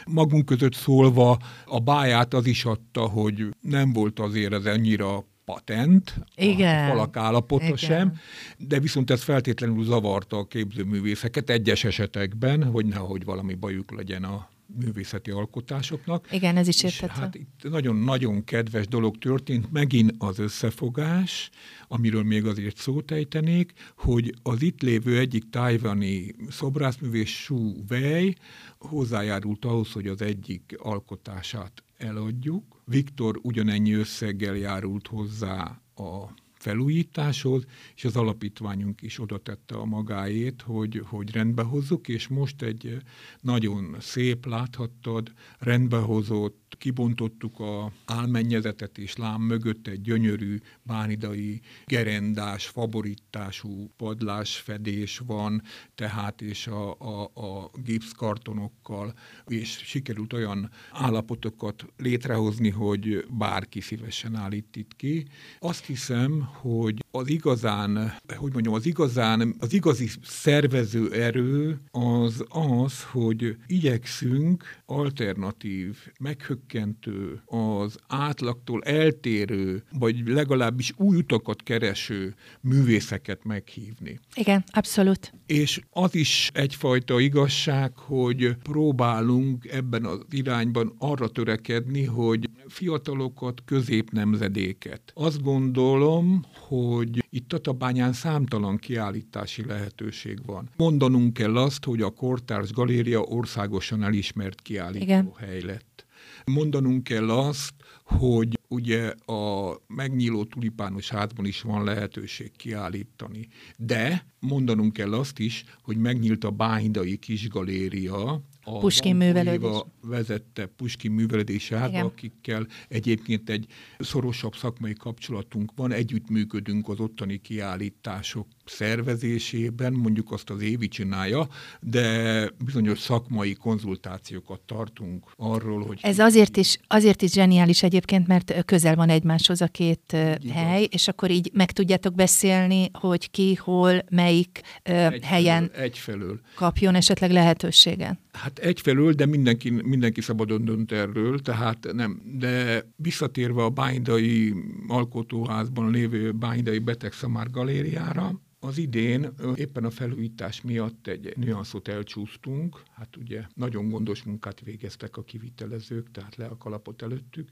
Magunk 0.07 0.45
között 0.45 0.75
szólva 0.75 1.39
a 1.65 1.79
báját 1.79 2.35
az 2.35 2.47
is 2.47 2.65
adta, 2.65 3.01
hogy 3.01 3.49
nem 3.61 3.93
volt 3.93 4.21
azért 4.21 4.53
ez 4.53 4.67
annyira 4.67 5.25
patent, 5.45 6.15
Igen. 6.37 6.85
a 6.85 6.89
falak 6.89 7.17
állapota 7.17 7.65
Igen. 7.65 7.77
sem, 7.77 8.13
de 8.59 8.79
viszont 8.81 9.11
ez 9.11 9.23
feltétlenül 9.23 9.85
zavarta 9.85 10.37
a 10.37 10.47
képzőművészeket 10.47 11.51
egyes 11.51 11.85
esetekben, 11.85 12.65
hogy 12.65 12.87
nehogy 12.87 13.25
valami 13.25 13.55
bajuk 13.55 13.91
legyen 13.97 14.25
a 14.25 14.49
művészeti 14.79 15.31
alkotásoknak. 15.31 16.29
Igen, 16.33 16.57
ez 16.57 16.69
is 16.69 16.83
értető. 16.83 17.13
Hát 17.21 17.35
itt 17.35 17.61
nagyon-nagyon 17.63 18.45
kedves 18.45 18.87
dolog 18.89 19.19
történt, 19.19 19.73
megint 19.73 20.15
az 20.19 20.39
összefogás, 20.39 21.51
amiről 21.89 22.23
még 22.23 22.47
azért 22.47 22.77
szót 22.77 23.11
ejtenék, 23.11 23.73
hogy 23.97 24.35
az 24.43 24.63
itt 24.63 24.83
lévő 24.83 25.19
egyik 25.19 25.51
tájvani 25.51 26.35
szobrászművész 26.49 27.29
Su 27.29 27.73
Wei 27.91 28.37
hozzájárult 28.79 29.65
ahhoz, 29.65 29.93
hogy 29.93 30.07
az 30.07 30.23
egyik 30.23 30.75
alkotását 30.79 31.83
eladjuk. 31.97 32.83
Viktor 32.85 33.39
ugyanennyi 33.43 33.93
összeggel 33.93 34.57
járult 34.57 35.07
hozzá 35.07 35.81
a 35.95 36.35
felújításhoz, 36.65 37.65
és 37.95 38.05
az 38.05 38.17
alapítványunk 38.17 39.03
is 39.03 39.21
oda 39.21 39.39
tette 39.39 39.75
a 39.75 39.85
magáét, 39.85 40.63
hogy, 40.63 41.03
hogy 41.07 41.31
rendbe 41.31 41.63
hozzuk, 41.63 42.09
és 42.09 42.29
most 42.29 42.63
egy 42.63 42.97
nagyon 43.41 43.97
szép, 44.01 44.47
láthattad, 44.47 45.33
rendbehozott, 45.59 46.65
kibontottuk 46.79 47.61
a 47.61 47.93
álmennyezetet, 48.05 48.99
és 48.99 49.17
lám 49.17 49.41
mögött 49.41 49.87
egy 49.87 50.01
gyönyörű 50.01 50.59
bánidai 50.83 51.61
gerendás, 51.87 52.67
favoritású 52.67 53.91
padlásfedés 53.97 55.19
van, 55.27 55.63
tehát 55.95 56.43
és 56.43 56.67
a, 56.67 56.91
a, 56.99 57.23
a 57.23 57.71
gipszkartonokkal, 57.85 59.15
és 59.47 59.69
sikerült 59.85 60.33
olyan 60.33 60.71
állapotokat 60.93 61.87
létrehozni, 61.97 62.71
hogy 62.71 63.27
bárki 63.31 63.81
szívesen 63.81 64.35
állít 64.35 64.77
itt 64.77 64.97
ki. 64.97 65.27
Azt 65.59 65.85
hiszem, 65.85 66.49
hogy 66.61 67.05
az 67.11 67.29
igazán, 67.29 68.15
hogy 68.37 68.53
mondjam, 68.53 68.75
az 68.75 68.87
igazán, 68.87 69.55
az 69.59 69.73
igazi 69.73 70.09
szervező 70.23 71.13
erő 71.13 71.79
az 71.91 72.45
az, 72.49 73.03
hogy 73.03 73.57
igyekszünk 73.67 74.65
alternatív, 74.87 75.97
meghökkentő, 76.21 77.43
az 77.47 77.99
átlagtól 78.07 78.83
eltérő, 78.83 79.83
vagy 79.99 80.29
legalábbis 80.29 80.93
új 80.97 81.17
utakat 81.17 81.63
kereső 81.63 82.35
művészeket 82.61 83.45
meghívni. 83.45 84.21
Igen, 84.35 84.65
abszolút. 84.73 85.33
És 85.47 85.81
az 85.91 86.15
is 86.15 86.51
egyfajta 86.55 87.21
igazság, 87.21 87.97
hogy 87.97 88.57
próbálunk 88.63 89.67
ebben 89.67 90.05
az 90.05 90.21
irányban 90.31 90.95
arra 90.99 91.29
törekedni, 91.29 92.05
hogy 92.05 92.49
fiatalokat, 92.69 93.63
középnemzedéket. 93.65 95.13
Azt 95.15 95.43
gondolom, 95.43 96.44
hogy 96.53 97.25
itt 97.31 97.49
Tatabányán 97.49 98.13
számtalan 98.13 98.77
kiállítási 98.77 99.65
lehetőség 99.65 100.47
van. 100.47 100.71
Mondanunk 100.77 101.33
kell 101.33 101.57
azt, 101.57 101.85
hogy 101.85 102.03
a 102.03 102.11
Kortárs 102.11 102.73
Galéria 102.73 103.21
országosan 103.21 104.03
elismert 104.03 104.61
kiállítóhely 104.61 105.61
lett. 105.61 106.07
Mondanunk 106.45 107.05
kell 107.05 107.31
azt, 107.31 107.73
hogy 108.05 108.59
ugye 108.69 109.09
a 109.27 109.77
megnyíló 109.87 110.45
tulipános 110.45 111.09
házban 111.09 111.47
is 111.47 111.61
van 111.61 111.85
lehetőség 111.85 112.57
kiállítani. 112.57 113.49
De 113.77 114.27
mondanunk 114.41 114.93
kell 114.93 115.13
azt 115.13 115.39
is, 115.39 115.65
hogy 115.83 115.97
megnyílt 115.97 116.45
a 116.45 116.51
Báhidai 116.51 117.17
Kisgaléria, 117.17 118.43
a 118.65 118.79
Puskin 118.79 119.17
művelődés. 119.17 119.83
vezette 120.01 120.67
Puskin 120.67 121.11
művelődési 121.13 121.75
árba, 121.75 121.99
akikkel 121.99 122.67
egyébként 122.89 123.51
egy 123.51 123.67
szorosabb 123.99 124.55
szakmai 124.55 124.93
kapcsolatunk 124.93 125.73
van, 125.77 125.93
együttműködünk 125.93 126.89
az 126.89 127.01
ottani 127.01 127.37
kiállítások 127.41 128.47
szervezésében, 128.65 129.93
mondjuk 129.93 130.33
azt 130.33 130.51
az 130.51 130.63
évi 130.63 130.89
csinálja, 130.89 131.49
de 131.81 132.49
bizonyos 132.65 132.99
szakmai 132.99 133.55
konzultációkat 133.55 134.61
tartunk 134.61 135.27
arról, 135.37 135.87
hogy... 135.87 135.99
Ez 136.03 136.19
azért 136.19 136.57
is, 136.57 136.79
azért 136.87 137.23
is 137.23 137.33
zseniális 137.33 137.83
egyébként, 137.83 138.27
mert 138.27 138.65
közel 138.65 138.95
van 138.95 139.09
egymáshoz 139.09 139.61
a 139.61 139.67
két 139.67 140.17
így 140.43 140.51
hely, 140.51 140.89
és 140.91 141.09
akkor 141.09 141.31
így 141.31 141.51
meg 141.53 141.73
tudjátok 141.73 142.15
beszélni, 142.15 142.91
hogy 142.93 143.31
ki, 143.31 143.55
hol, 143.55 144.05
melyik 144.11 144.61
egyfelől, 144.83 145.21
helyen 145.23 145.71
egyfelől. 145.75 146.41
kapjon 146.55 146.95
esetleg 146.95 147.31
lehetőséget. 147.31 148.19
Hát 148.33 148.59
egyfelől, 148.59 149.13
de 149.13 149.27
mindenki, 149.27 149.71
mindenki 149.71 150.21
szabadon 150.21 150.65
dönt 150.65 150.93
erről, 150.93 151.39
tehát 151.39 151.93
nem. 151.93 152.23
De 152.39 152.85
visszatérve 152.97 153.63
a 153.63 153.71
Bánydai 153.71 154.55
alkotóházban 154.89 155.91
lévő 155.91 156.33
Bánydai 156.33 156.79
Betegszamár 156.79 157.51
galériára, 157.51 158.41
az 158.65 158.79
idén 158.79 159.33
éppen 159.55 159.85
a 159.85 159.91
felújítás 159.91 160.61
miatt 160.61 161.07
egy 161.07 161.33
nüanszot 161.37 161.89
elcsúsztunk, 161.89 162.83
hát 162.95 163.17
ugye 163.17 163.43
nagyon 163.55 163.89
gondos 163.89 164.23
munkát 164.23 164.61
végeztek 164.61 165.17
a 165.17 165.23
kivitelezők, 165.23 166.11
tehát 166.11 166.37
le 166.37 166.47
a 166.47 166.57
kalapot 166.57 167.03
előttük, 167.03 167.49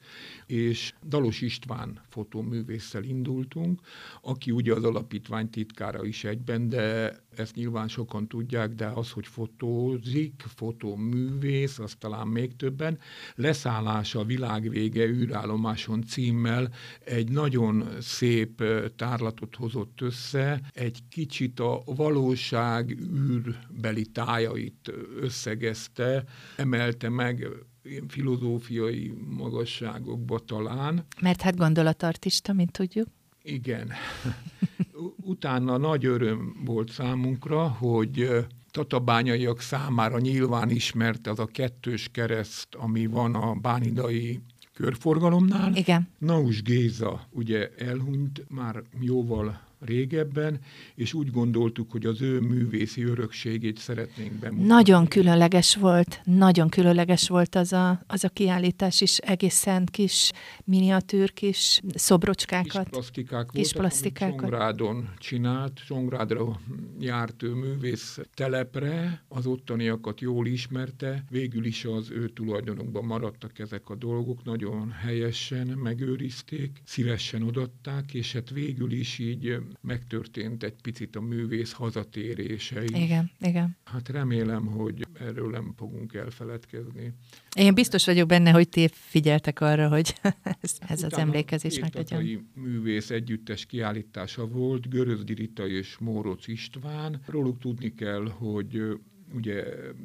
és 0.46 0.94
Dalos 1.06 1.40
István 1.40 2.00
fotóművésszel 2.08 3.04
indultunk, 3.04 3.80
aki 4.22 4.50
ugye 4.50 4.74
az 4.74 4.84
alapítvány 4.84 5.50
titkára 5.50 6.04
is 6.04 6.24
egyben, 6.24 6.68
de 6.68 7.16
ezt 7.36 7.54
nyilván 7.54 7.88
sokan 7.88 8.28
tudják, 8.28 8.74
de 8.74 8.86
az, 8.86 9.10
hogy 9.10 9.26
fotózik, 9.26 10.44
fotóművész, 10.54 11.78
az 11.78 11.94
talán 11.98 12.28
még 12.28 12.56
többen, 12.56 12.98
leszállása 13.34 14.18
a 14.18 14.24
világvége 14.24 15.06
űrállomáson 15.06 16.02
címmel 16.02 16.72
egy 17.04 17.30
nagyon 17.30 17.88
szép 18.00 18.62
tárlatot 18.96 19.56
hozott 19.56 20.00
össze, 20.00 20.60
egy 20.72 21.01
kicsit 21.08 21.60
a 21.60 21.82
valóság 21.84 22.90
űrbeli 22.90 24.06
tájait 24.06 24.92
összegezte, 25.20 26.24
emelte 26.56 27.08
meg 27.08 27.48
ilyen 27.82 28.08
filozófiai 28.08 29.12
magasságokba 29.28 30.38
talán. 30.38 31.06
Mert 31.20 31.40
hát 31.40 31.56
gondolatartista, 31.56 32.52
mint 32.52 32.72
tudjuk. 32.72 33.08
Igen. 33.42 33.90
Utána 35.16 35.76
nagy 35.76 36.04
öröm 36.04 36.56
volt 36.64 36.90
számunkra, 36.90 37.68
hogy 37.68 38.28
tatabányaiak 38.70 39.60
számára 39.60 40.18
nyilván 40.18 40.70
ismert 40.70 41.26
az 41.26 41.38
a 41.38 41.46
kettős 41.46 42.08
kereszt, 42.12 42.74
ami 42.74 43.06
van 43.06 43.34
a 43.34 43.54
bánidai 43.54 44.40
körforgalomnál. 44.74 45.74
Igen. 45.74 46.08
Naus 46.18 46.62
Géza 46.62 47.26
ugye 47.30 47.68
elhunyt 47.78 48.44
már 48.48 48.82
jóval 49.00 49.60
régebben, 49.84 50.58
és 50.94 51.14
úgy 51.14 51.30
gondoltuk, 51.30 51.90
hogy 51.90 52.06
az 52.06 52.22
ő 52.22 52.40
művészi 52.40 53.02
örökségét 53.04 53.78
szeretnénk 53.78 54.32
bemutatni. 54.32 54.66
Nagyon 54.66 55.06
különleges 55.06 55.76
volt, 55.76 56.20
nagyon 56.24 56.68
különleges 56.68 57.28
volt 57.28 57.54
az 57.54 57.72
a, 57.72 58.02
az 58.06 58.24
a 58.24 58.28
kiállítás 58.28 59.00
is, 59.00 59.18
egészen 59.18 59.84
kis 59.84 60.30
miniatűr, 60.64 61.32
kis 61.32 61.80
szobrocskákat. 61.94 62.84
Kis 62.84 62.90
plastikák 62.90 63.46
kis 63.52 63.72
voltak, 63.72 63.80
plastikákat. 63.80 64.38
Csongrádon 64.38 65.08
csinált, 65.18 65.80
Csongrádra 65.86 66.60
járt 66.98 67.42
ő 67.42 67.54
művész 67.54 68.18
telepre, 68.34 69.24
az 69.28 69.46
ottaniakat 69.46 70.20
jól 70.20 70.46
ismerte, 70.46 71.24
végül 71.30 71.64
is 71.64 71.84
az 71.84 72.10
ő 72.10 72.28
tulajdonokban 72.28 73.04
maradtak 73.04 73.58
ezek 73.58 73.90
a 73.90 73.94
dolgok, 73.94 74.44
nagyon 74.44 74.90
helyesen 74.90 75.66
megőrizték, 75.66 76.80
szívesen 76.84 77.42
odatták, 77.42 78.14
és 78.14 78.32
hát 78.32 78.50
végül 78.50 78.92
is 78.92 79.18
így 79.18 79.56
megtörtént 79.80 80.62
egy 80.62 80.74
picit 80.82 81.16
a 81.16 81.20
művész 81.20 81.72
hazatérése 81.72 82.84
is. 82.84 82.90
Igen, 82.90 83.30
igen. 83.40 83.76
Hát 83.84 84.08
remélem, 84.08 84.66
hogy 84.66 85.06
erről 85.20 85.50
nem 85.50 85.72
fogunk 85.76 86.14
elfeledkezni. 86.14 87.12
Én 87.56 87.74
biztos 87.74 88.04
vagyok 88.04 88.28
benne, 88.28 88.50
hogy 88.50 88.68
ti 88.68 88.88
figyeltek 88.92 89.60
arra, 89.60 89.88
hogy 89.88 90.14
ez, 90.60 90.76
ez 90.88 91.02
az 91.02 91.12
emlékezés 91.12 91.78
meglegyen. 91.78 92.48
művész 92.54 93.10
együttes 93.10 93.66
kiállítása 93.66 94.46
volt, 94.46 94.88
Görözdi 94.88 95.34
Rita 95.34 95.66
és 95.66 95.96
Móroc 95.98 96.46
István. 96.48 97.20
Róluk 97.26 97.58
tudni 97.58 97.94
kell, 97.94 98.28
hogy 98.28 99.00
ugye 99.34 99.64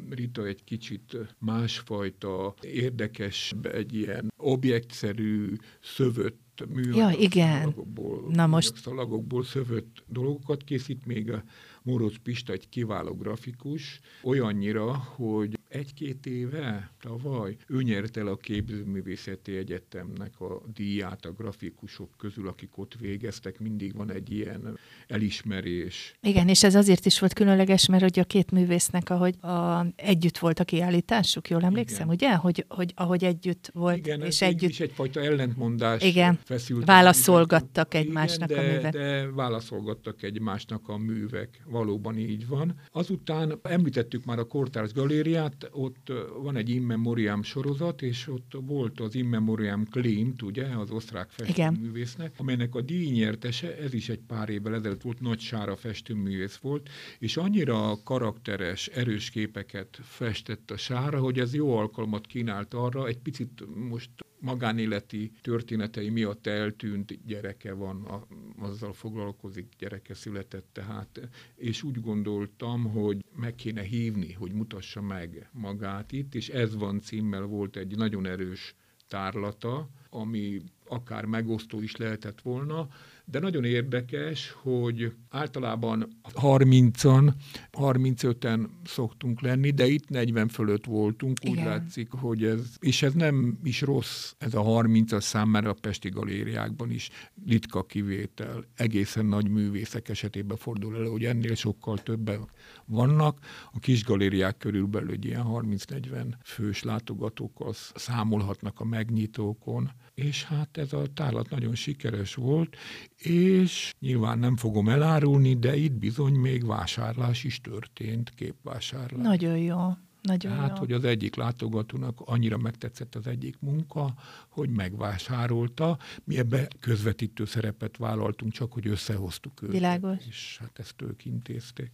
Rita 0.10 0.46
egy 0.46 0.64
kicsit 0.64 1.18
másfajta, 1.40 2.54
érdekes, 2.62 3.54
egy 3.62 3.96
ilyen 3.96 4.34
objektszerű, 4.38 5.56
szövött 5.82 6.47
műanyag 6.66 6.96
ja, 6.96 7.20
igen. 7.20 7.60
szalagokból, 7.60 8.30
Na 8.30 8.48
most... 8.48 8.76
szalagokból 8.76 9.44
szövött 9.44 10.04
dolgokat 10.08 10.64
készít, 10.64 11.06
még 11.06 11.32
a 11.32 11.44
Moroz 11.84 12.16
Pista 12.24 12.54
egy 12.54 12.70
kiváló 12.70 13.14
grafikus, 13.16 14.00
olyannyira, 14.24 14.94
hogy 14.94 15.57
egy-két 15.78 16.26
éve, 16.26 16.92
tavaly, 17.02 17.56
ő 17.68 17.82
nyert 17.82 18.18
el 18.18 18.28
a 18.28 18.36
Képzőművészeti 18.36 19.56
Egyetemnek 19.58 20.40
a 20.40 20.62
díját 20.74 21.26
a 21.26 21.32
grafikusok 21.32 22.10
közül, 22.18 22.48
akik 22.48 22.78
ott 22.78 22.96
végeztek, 23.00 23.60
mindig 23.60 23.96
van 23.96 24.12
egy 24.12 24.32
ilyen 24.32 24.80
elismerés. 25.08 26.14
Igen, 26.22 26.48
és 26.48 26.64
ez 26.64 26.76
azért 26.76 27.06
is 27.06 27.20
volt 27.20 27.34
különleges, 27.34 27.88
mert 27.88 28.04
hogy 28.04 28.20
a 28.20 28.24
két 28.24 28.52
művésznek, 28.52 29.10
ahogy 29.10 29.36
a, 29.42 29.86
együtt 29.96 30.38
volt 30.38 30.60
a 30.60 30.64
kiállításuk, 30.64 31.50
jól 31.50 31.64
emlékszem, 31.64 32.12
Igen. 32.12 32.16
ugye? 32.16 32.36
Hogy, 32.36 32.66
hogy 32.68 32.94
ahogy 32.96 33.24
együtt 33.24 33.70
volt, 33.74 33.98
Igen, 33.98 34.22
és 34.22 34.42
ez 34.42 34.48
együtt... 34.48 34.70
is 34.70 34.80
egyfajta 34.80 35.22
ellentmondás 35.22 36.04
Igen, 36.04 36.40
feszült. 36.44 36.86
válaszolgattak 36.86 37.94
egymásnak 37.94 38.50
Igen, 38.50 38.64
de, 38.64 38.70
a 38.70 38.74
művek. 38.74 38.94
De 38.94 39.32
válaszolgattak 39.32 40.24
egymásnak 40.24 40.90
a 40.90 40.98
művek, 40.98 41.62
valóban 41.66 42.18
így 42.18 42.48
van. 42.48 42.80
Azután 42.92 43.60
említettük 43.62 44.26
már 44.26 44.40
a 44.40 44.44
Kortárs 44.44 44.94
Galériát, 44.94 45.67
Ott 45.72 46.12
van 46.42 46.56
egy 46.56 46.70
In 46.70 46.82
Memoriam 46.82 47.44
sorozat, 47.44 48.02
és 48.02 48.28
ott 48.28 48.52
volt 48.66 49.00
az 49.00 49.16
In 49.16 49.26
Memoriam 49.26 49.86
Klimt, 49.86 50.42
ugye, 50.42 50.66
az 50.66 50.92
osztrák 50.92 51.30
festőművésznek, 51.30 52.34
amelynek 52.38 52.76
a 52.76 52.82
díjnyertese, 52.82 53.78
ez 53.78 53.94
is 53.94 54.10
egy 54.10 54.22
pár 54.28 54.50
évvel 54.50 54.76
ezelőtt 54.76 55.02
volt, 55.02 55.20
Nagy 55.20 55.40
Sára 55.40 55.76
festőművész 55.76 56.56
volt, 56.56 56.90
és 57.20 57.38
annyira 57.38 57.98
karakteres, 58.04 58.88
erős 58.88 59.30
képeket 59.30 60.00
festett 60.02 60.72
a 60.72 60.78
Sára, 60.78 61.20
hogy 61.20 61.40
ez 61.40 61.54
jó 61.54 61.78
alkalmat 61.78 62.28
kínált 62.28 62.74
arra, 62.74 63.08
egy 63.08 63.18
picit 63.18 63.64
most 63.90 64.10
magánéleti 64.40 65.32
történetei 65.42 66.10
miatt 66.10 66.48
eltűnt 66.48 67.26
gyereke 67.26 67.74
van, 67.74 68.04
a, 68.06 68.28
azzal 68.60 68.94
foglalkozik, 68.94 69.74
gyereke 69.78 70.14
született 70.14 70.68
tehát, 70.72 71.30
és 71.56 71.84
úgy 71.84 72.02
gondoltam, 72.02 72.84
hogy 72.84 73.26
meg 73.36 73.56
kéne 73.56 73.82
hívni, 73.82 74.34
hogy 74.34 74.52
mutassa 74.52 75.02
meg 75.02 75.47
magát 75.52 76.12
itt, 76.12 76.36
és 76.36 76.50
ez 76.50 76.76
van 76.76 77.00
címmel 77.00 77.44
volt 77.44 77.76
egy 77.76 77.96
nagyon 77.96 78.26
erős 78.26 78.76
tárlata, 79.08 79.90
ami 80.10 80.62
akár 80.90 81.26
megosztó 81.26 81.82
is 81.82 81.96
lehetett 81.96 82.42
volna, 82.42 82.88
de 83.30 83.40
nagyon 83.40 83.64
érdekes, 83.64 84.56
hogy 84.62 85.14
általában 85.30 86.08
30-an, 86.34 87.34
35-en 87.72 88.68
szoktunk 88.84 89.42
lenni, 89.42 89.72
de 89.72 89.86
itt 89.86 90.10
40 90.10 90.48
fölött 90.48 90.86
voltunk, 90.86 91.38
úgy 91.44 91.52
Igen. 91.52 91.66
látszik, 91.66 92.12
hogy 92.12 92.44
ez, 92.44 92.76
és 92.80 93.02
ez 93.02 93.14
nem 93.14 93.60
is 93.64 93.82
rossz, 93.82 94.34
ez 94.38 94.54
a 94.54 94.62
30-as 94.62 95.22
szám, 95.22 95.50
mert 95.50 95.66
a 95.66 95.74
Pesti 95.74 96.10
galériákban 96.10 96.92
is 96.92 97.10
ritka 97.46 97.84
kivétel. 97.84 98.66
Egészen 98.76 99.26
nagy 99.26 99.50
művészek 99.50 100.10
esetében 100.10 100.58
fordul 100.58 100.96
elő, 100.96 101.08
hogy 101.08 101.26
ennél 101.26 101.56
sokkal 101.56 101.98
többen 101.98 102.50
vannak. 102.86 103.40
A 103.72 103.80
kis 103.80 104.04
galériák 104.04 104.58
körülbelül 104.58 105.12
egy 105.12 105.26
ilyen 105.26 105.46
30-40 105.48 106.34
fős 106.44 106.84
látogatókkal 106.84 107.74
számolhatnak 107.96 108.80
a 108.80 108.86
megnyitókon, 108.86 109.92
és 110.18 110.44
hát 110.44 110.78
ez 110.78 110.94
a 110.94 111.04
tárlat 111.14 111.50
nagyon 111.50 111.76
sikeres 111.76 112.36
volt, 112.36 112.76
és 113.18 113.94
nyilván 114.00 114.40
nem 114.40 114.56
fogom 114.56 114.90
elárulni, 114.90 115.54
de 115.54 115.76
itt 115.76 115.92
bizony 115.92 116.34
még 116.34 116.66
vásárlás 116.66 117.44
is 117.44 117.62
történt, 117.62 118.30
képvásárlás. 118.30 119.22
Nagyon 119.22 119.58
jó. 119.58 119.98
Nagyon 120.22 120.52
hát, 120.52 120.70
jó. 120.70 120.76
hogy 120.76 120.92
az 120.92 121.04
egyik 121.04 121.36
látogatónak 121.36 122.22
annyira 122.26 122.58
megtetszett 122.58 123.16
az 123.16 123.28
egyik 123.28 123.56
munka, 123.60 124.14
hogy 124.50 124.70
megvásárolta. 124.70 125.98
Mi 126.24 126.38
ebbe 126.38 126.68
közvetítő 126.80 127.46
szerepet 127.46 127.98
vállaltunk, 127.98 128.52
csak 128.52 128.74
hogy 128.74 128.88
összehoztuk 128.88 129.62
őket. 129.62 129.76
Világos. 129.76 130.18
És 130.28 130.58
hát 130.60 130.80
ezt 130.80 131.02
ők 131.02 131.26
intézték. 131.26 131.92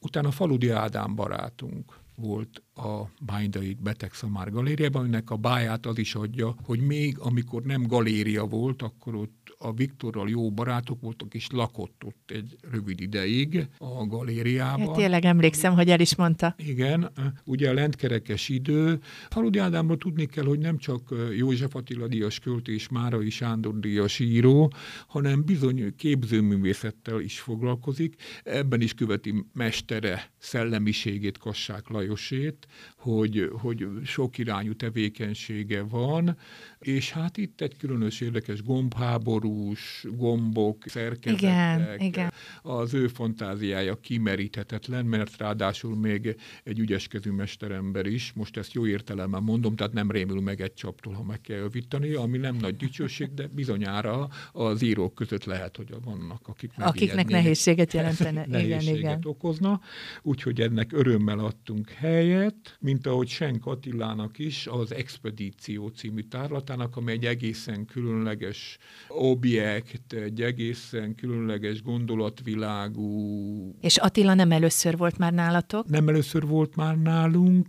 Utána 0.00 0.30
Faludi 0.30 0.70
Ádám 0.70 1.14
barátunk 1.14 1.98
volt 2.20 2.62
a 2.74 3.02
Bájdai 3.20 3.76
Betegszamár 3.80 4.50
galériában, 4.50 5.02
aminek 5.02 5.30
a 5.30 5.36
báját 5.36 5.86
az 5.86 5.98
is 5.98 6.14
adja, 6.14 6.54
hogy 6.64 6.80
még 6.80 7.18
amikor 7.18 7.62
nem 7.62 7.86
galéria 7.86 8.44
volt, 8.44 8.82
akkor 8.82 9.14
ott 9.14 9.54
a 9.58 9.72
Viktorral 9.72 10.28
jó 10.28 10.50
barátok 10.50 11.00
voltak, 11.00 11.34
és 11.34 11.46
lakott 11.50 12.02
ott 12.04 12.30
egy 12.30 12.56
rövid 12.70 13.00
ideig 13.00 13.68
a 13.78 14.06
galériában. 14.06 14.86
Ja, 14.86 14.92
tényleg 14.92 15.24
emlékszem, 15.24 15.74
hogy 15.74 15.90
el 15.90 16.00
is 16.00 16.14
mondta. 16.14 16.54
Igen, 16.58 17.12
ugye 17.44 17.70
a 17.70 17.72
lentkerekes 17.72 18.48
idő. 18.48 19.00
Faludi 19.28 19.58
Ádámról 19.58 19.96
tudni 19.96 20.26
kell, 20.26 20.44
hogy 20.44 20.58
nem 20.58 20.78
csak 20.78 21.14
József 21.36 21.74
Attila 21.74 22.06
díjas 22.06 22.38
költő 22.38 22.72
és 22.72 22.88
Márai 22.88 23.30
Sándor 23.30 23.78
díjas 23.78 24.18
író, 24.18 24.72
hanem 25.06 25.44
bizony 25.44 25.94
képzőművészettel 25.96 27.20
is 27.20 27.40
foglalkozik. 27.40 28.14
Ebben 28.42 28.80
is 28.80 28.94
követi 28.94 29.44
mestere 29.52 30.30
szellemiségét, 30.38 31.38
Kassák 31.38 31.88
Lajosét, 32.10 32.66
hogy, 32.96 33.50
hogy 33.52 33.86
sok 34.04 34.38
irányú 34.38 34.74
tevékenysége 34.74 35.82
van, 35.82 36.36
és 36.78 37.10
hát 37.10 37.36
itt 37.36 37.60
egy 37.60 37.76
különös 37.76 38.20
érdekes 38.20 38.62
gombháborús, 38.62 40.04
gombok, 40.16 40.84
szerkezetek. 40.86 41.42
Igen, 41.42 42.00
igen. 42.00 42.32
Az 42.62 42.94
ő 42.94 43.08
fantáziája 43.08 44.00
kimeríthetetlen, 44.00 45.04
mert 45.04 45.36
ráadásul 45.36 45.96
még 45.96 46.36
egy 46.64 46.78
ügyeskező 46.78 47.32
mesterember 47.32 48.06
is, 48.06 48.32
most 48.32 48.56
ezt 48.56 48.72
jó 48.72 48.86
értelemben 48.86 49.42
mondom, 49.42 49.76
tehát 49.76 49.92
nem 49.92 50.10
rémül 50.10 50.40
meg 50.40 50.60
egy 50.60 50.74
csaptól, 50.74 51.12
ha 51.12 51.22
meg 51.22 51.40
kell 51.40 51.56
javítani, 51.56 52.12
ami 52.12 52.38
nem 52.38 52.56
nagy 52.56 52.76
dicsőség, 52.76 53.34
de 53.34 53.46
bizonyára 53.46 54.28
az 54.52 54.82
írók 54.82 55.14
között 55.14 55.44
lehet, 55.44 55.76
hogy 55.76 55.94
vannak, 56.04 56.48
akik 56.48 56.72
Akiknek 56.76 57.28
nehézséget 57.28 57.92
jelentene. 57.92 58.44
nehézséget 58.46 58.82
igen, 58.88 58.96
igen. 58.96 59.20
okozna, 59.22 59.80
úgyhogy 60.22 60.60
ennek 60.60 60.92
örömmel 60.92 61.38
adtunk 61.38 61.90
helyet, 62.00 62.76
mint 62.80 63.06
ahogy 63.06 63.28
Senk 63.28 63.66
Attilának 63.66 64.38
is 64.38 64.66
az 64.66 64.94
Expedíció 64.94 65.88
című 65.88 66.20
tárlat, 66.20 66.68
Mártának, 66.70 66.96
ami 66.96 67.12
egy 67.12 67.24
egészen 67.24 67.84
különleges 67.84 68.78
objekt, 69.08 70.12
egy 70.12 70.42
egészen 70.42 71.14
különleges 71.14 71.82
gondolatvilágú. 71.82 73.74
És 73.80 73.96
Attila 73.96 74.34
nem 74.34 74.52
először 74.52 74.96
volt 74.96 75.18
már 75.18 75.32
nálatok? 75.32 75.88
Nem 75.88 76.08
először 76.08 76.46
volt 76.46 76.76
már 76.76 76.98
nálunk, 76.98 77.68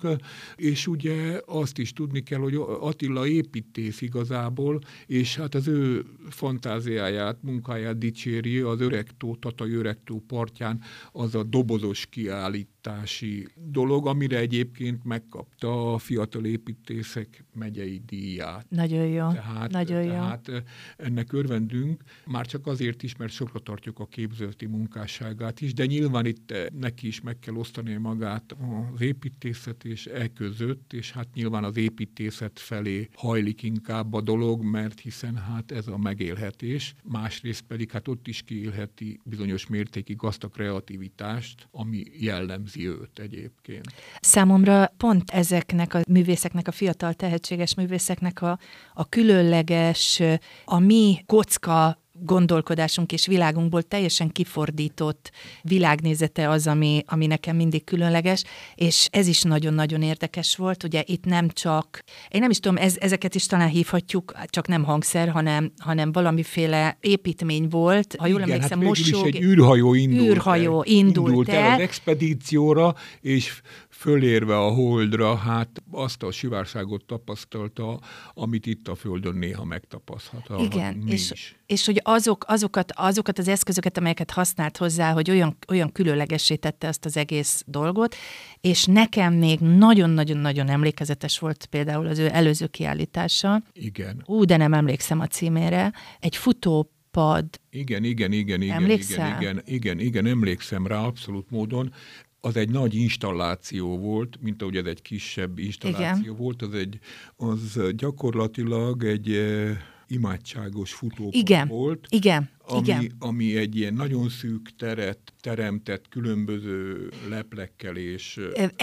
és 0.55 0.87
ugye 0.87 1.41
azt 1.45 1.77
is 1.77 1.93
tudni 1.93 2.23
kell, 2.23 2.39
hogy 2.39 2.55
Attila 2.79 3.27
építész 3.27 4.01
igazából, 4.01 4.79
és 5.05 5.35
hát 5.35 5.55
az 5.55 5.67
ő 5.67 6.05
fantáziáját, 6.29 7.37
munkáját 7.41 7.97
dicséri 7.97 8.59
az 8.59 8.81
öregtó, 8.81 9.35
Tatai 9.35 9.73
öregtó 9.73 10.23
partján 10.27 10.81
az 11.11 11.35
a 11.35 11.43
dobozos 11.43 12.05
kiállít 12.05 12.69
alapítási 12.87 13.47
dolog, 13.55 14.07
amire 14.07 14.37
egyébként 14.37 15.03
megkapta 15.03 15.93
a 15.93 15.97
fiatal 15.97 16.45
építészek 16.45 17.43
megyei 17.53 18.01
díját. 18.05 18.65
Nagyon 18.69 19.05
jó. 19.05 19.31
Tehát, 19.31 19.71
Nagyon 19.71 20.03
jó. 20.03 20.09
tehát 20.09 20.51
ennek 20.97 21.33
örvendünk, 21.33 22.03
már 22.25 22.45
csak 22.45 22.67
azért 22.67 23.03
is, 23.03 23.15
mert 23.15 23.31
sokra 23.31 23.59
tartjuk 23.59 23.99
a 23.99 24.05
képzőti 24.05 24.65
munkásságát 24.65 25.61
is, 25.61 25.73
de 25.73 25.85
nyilván 25.85 26.25
itt 26.25 26.53
neki 26.79 27.07
is 27.07 27.21
meg 27.21 27.39
kell 27.39 27.55
osztani 27.55 27.95
magát 27.95 28.55
az 28.93 29.01
építészet 29.01 29.85
és 29.85 30.05
e 30.05 30.27
között, 30.27 30.93
és 30.93 31.11
hát 31.11 31.27
nyilván 31.33 31.63
az 31.63 31.77
építészet 31.77 32.59
felé 32.59 33.09
hajlik 33.15 33.63
inkább 33.63 34.13
a 34.13 34.21
dolog, 34.21 34.63
mert 34.63 34.99
hiszen 34.99 35.35
hát 35.35 35.71
ez 35.71 35.87
a 35.87 35.97
megélhetés, 35.97 36.93
másrészt 37.03 37.61
pedig 37.61 37.91
hát 37.91 38.07
ott 38.07 38.27
is 38.27 38.41
kiélheti 38.41 39.19
bizonyos 39.23 39.67
mértékig 39.67 40.17
azt 40.23 40.43
a 40.43 40.47
kreativitást, 40.47 41.67
ami 41.71 42.03
jellemző 42.19 42.70
jellemzi 42.75 43.01
őt 43.01 43.19
egyébként. 43.19 43.93
Számomra 44.19 44.93
pont 44.97 45.29
ezeknek 45.29 45.93
a 45.93 46.01
művészeknek, 46.07 46.67
a 46.67 46.71
fiatal 46.71 47.13
tehetséges 47.13 47.75
művészeknek 47.75 48.41
a, 48.41 48.59
a 48.93 49.09
különleges, 49.09 50.21
a 50.65 50.79
mi 50.79 51.23
kocka 51.25 52.00
gondolkodásunk 52.13 53.11
és 53.11 53.27
világunkból 53.27 53.83
teljesen 53.83 54.29
kifordított 54.29 55.31
világnézete 55.61 56.49
az, 56.49 56.67
ami, 56.67 57.03
ami 57.07 57.25
nekem 57.25 57.55
mindig 57.55 57.83
különleges, 57.83 58.43
és 58.75 59.07
ez 59.11 59.27
is 59.27 59.41
nagyon-nagyon 59.41 60.01
érdekes 60.01 60.55
volt. 60.55 60.83
Ugye 60.83 61.03
itt 61.05 61.25
nem 61.25 61.49
csak, 61.49 62.03
én 62.29 62.41
nem 62.41 62.49
is 62.49 62.59
tudom, 62.59 62.77
ez, 62.77 62.95
ezeket 62.99 63.35
is 63.35 63.45
talán 63.45 63.69
hívhatjuk, 63.69 64.33
csak 64.45 64.67
nem 64.67 64.83
hangszer, 64.83 65.29
hanem, 65.29 65.71
hanem 65.77 66.11
valamiféle 66.11 66.97
építmény 66.99 67.67
volt. 67.67 68.15
Ha 68.17 68.27
jól 68.27 68.39
Igen, 68.39 68.51
emlékszem, 68.51 68.79
hát 68.79 68.87
mosog, 68.87 69.25
is 69.25 69.33
egy 69.33 69.41
űrhajó 69.41 69.93
indult 69.93 70.29
űrhajó 70.29 70.83
el, 70.83 70.93
indult, 70.93 71.27
indult 71.27 71.49
el. 71.49 71.63
el 71.63 71.73
az 71.73 71.79
expedícióra, 71.79 72.95
és 73.21 73.61
fölérve 73.89 74.57
a 74.57 74.69
holdra, 74.69 75.35
hát 75.35 75.83
azt 75.91 76.23
a 76.23 76.31
sivárságot 76.31 77.05
tapasztalta, 77.05 77.99
amit 78.33 78.65
itt 78.65 78.87
a 78.87 78.95
Földön 78.95 79.35
néha 79.35 79.65
megtapaszthat. 79.65 80.61
Igen, 80.61 81.03
és, 81.07 81.55
és 81.65 81.85
hogy 81.85 82.00
azok, 82.03 82.45
azokat, 82.47 82.91
azokat 82.95 83.39
az 83.39 83.47
eszközöket, 83.47 83.97
amelyeket 83.97 84.31
használt 84.31 84.77
hozzá, 84.77 85.11
hogy 85.11 85.29
olyan, 85.29 85.57
olyan 85.67 85.91
különlegessé 85.91 86.55
tette 86.55 86.87
azt 86.87 87.05
az 87.05 87.17
egész 87.17 87.63
dolgot, 87.67 88.15
és 88.61 88.85
nekem 88.85 89.33
még 89.33 89.59
nagyon-nagyon-nagyon 89.59 90.69
emlékezetes 90.69 91.39
volt 91.39 91.65
például 91.65 92.07
az 92.07 92.19
ő 92.19 92.29
előző 92.31 92.67
kiállítása. 92.67 93.61
Igen. 93.73 94.23
Ú, 94.25 94.43
de 94.43 94.57
nem 94.57 94.73
emlékszem 94.73 95.19
a 95.19 95.27
címére. 95.27 95.93
Egy 96.19 96.35
futó 96.35 96.91
pad. 97.11 97.45
Igen, 97.69 98.03
igen, 98.03 98.31
igen, 98.31 98.61
igen, 98.61 98.75
Emlékszel? 98.75 99.27
igen, 99.27 99.39
igen, 99.39 99.61
igen, 99.65 99.99
igen, 99.99 100.25
emlékszem 100.25 100.87
rá 100.87 100.97
abszolút 100.97 101.49
módon 101.49 101.93
az 102.41 102.55
egy 102.55 102.69
nagy 102.69 102.95
installáció 102.95 103.97
volt, 103.97 104.37
mint 104.41 104.61
ahogy 104.61 104.75
ez 104.75 104.85
egy 104.85 105.01
kisebb 105.01 105.57
installáció 105.57 106.23
Igen. 106.23 106.35
volt, 106.35 106.61
az, 106.61 106.73
egy, 106.73 106.99
az 107.35 107.79
gyakorlatilag 107.95 109.03
egy 109.03 109.31
e, 109.31 109.77
imádságos 110.11 110.93
futópont 110.93 111.35
Igen. 111.35 111.67
volt. 111.67 112.05
Igen. 112.09 112.49
Ami, 112.71 112.87
Igen. 112.87 113.11
ami 113.19 113.57
egy 113.57 113.75
ilyen 113.75 113.93
nagyon 113.93 114.29
szűk 114.29 114.75
teret 114.77 115.33
teremtett 115.39 116.07
különböző 116.09 117.09
leplekkel 117.29 117.95
és 117.95 118.39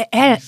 El, 0.09 0.39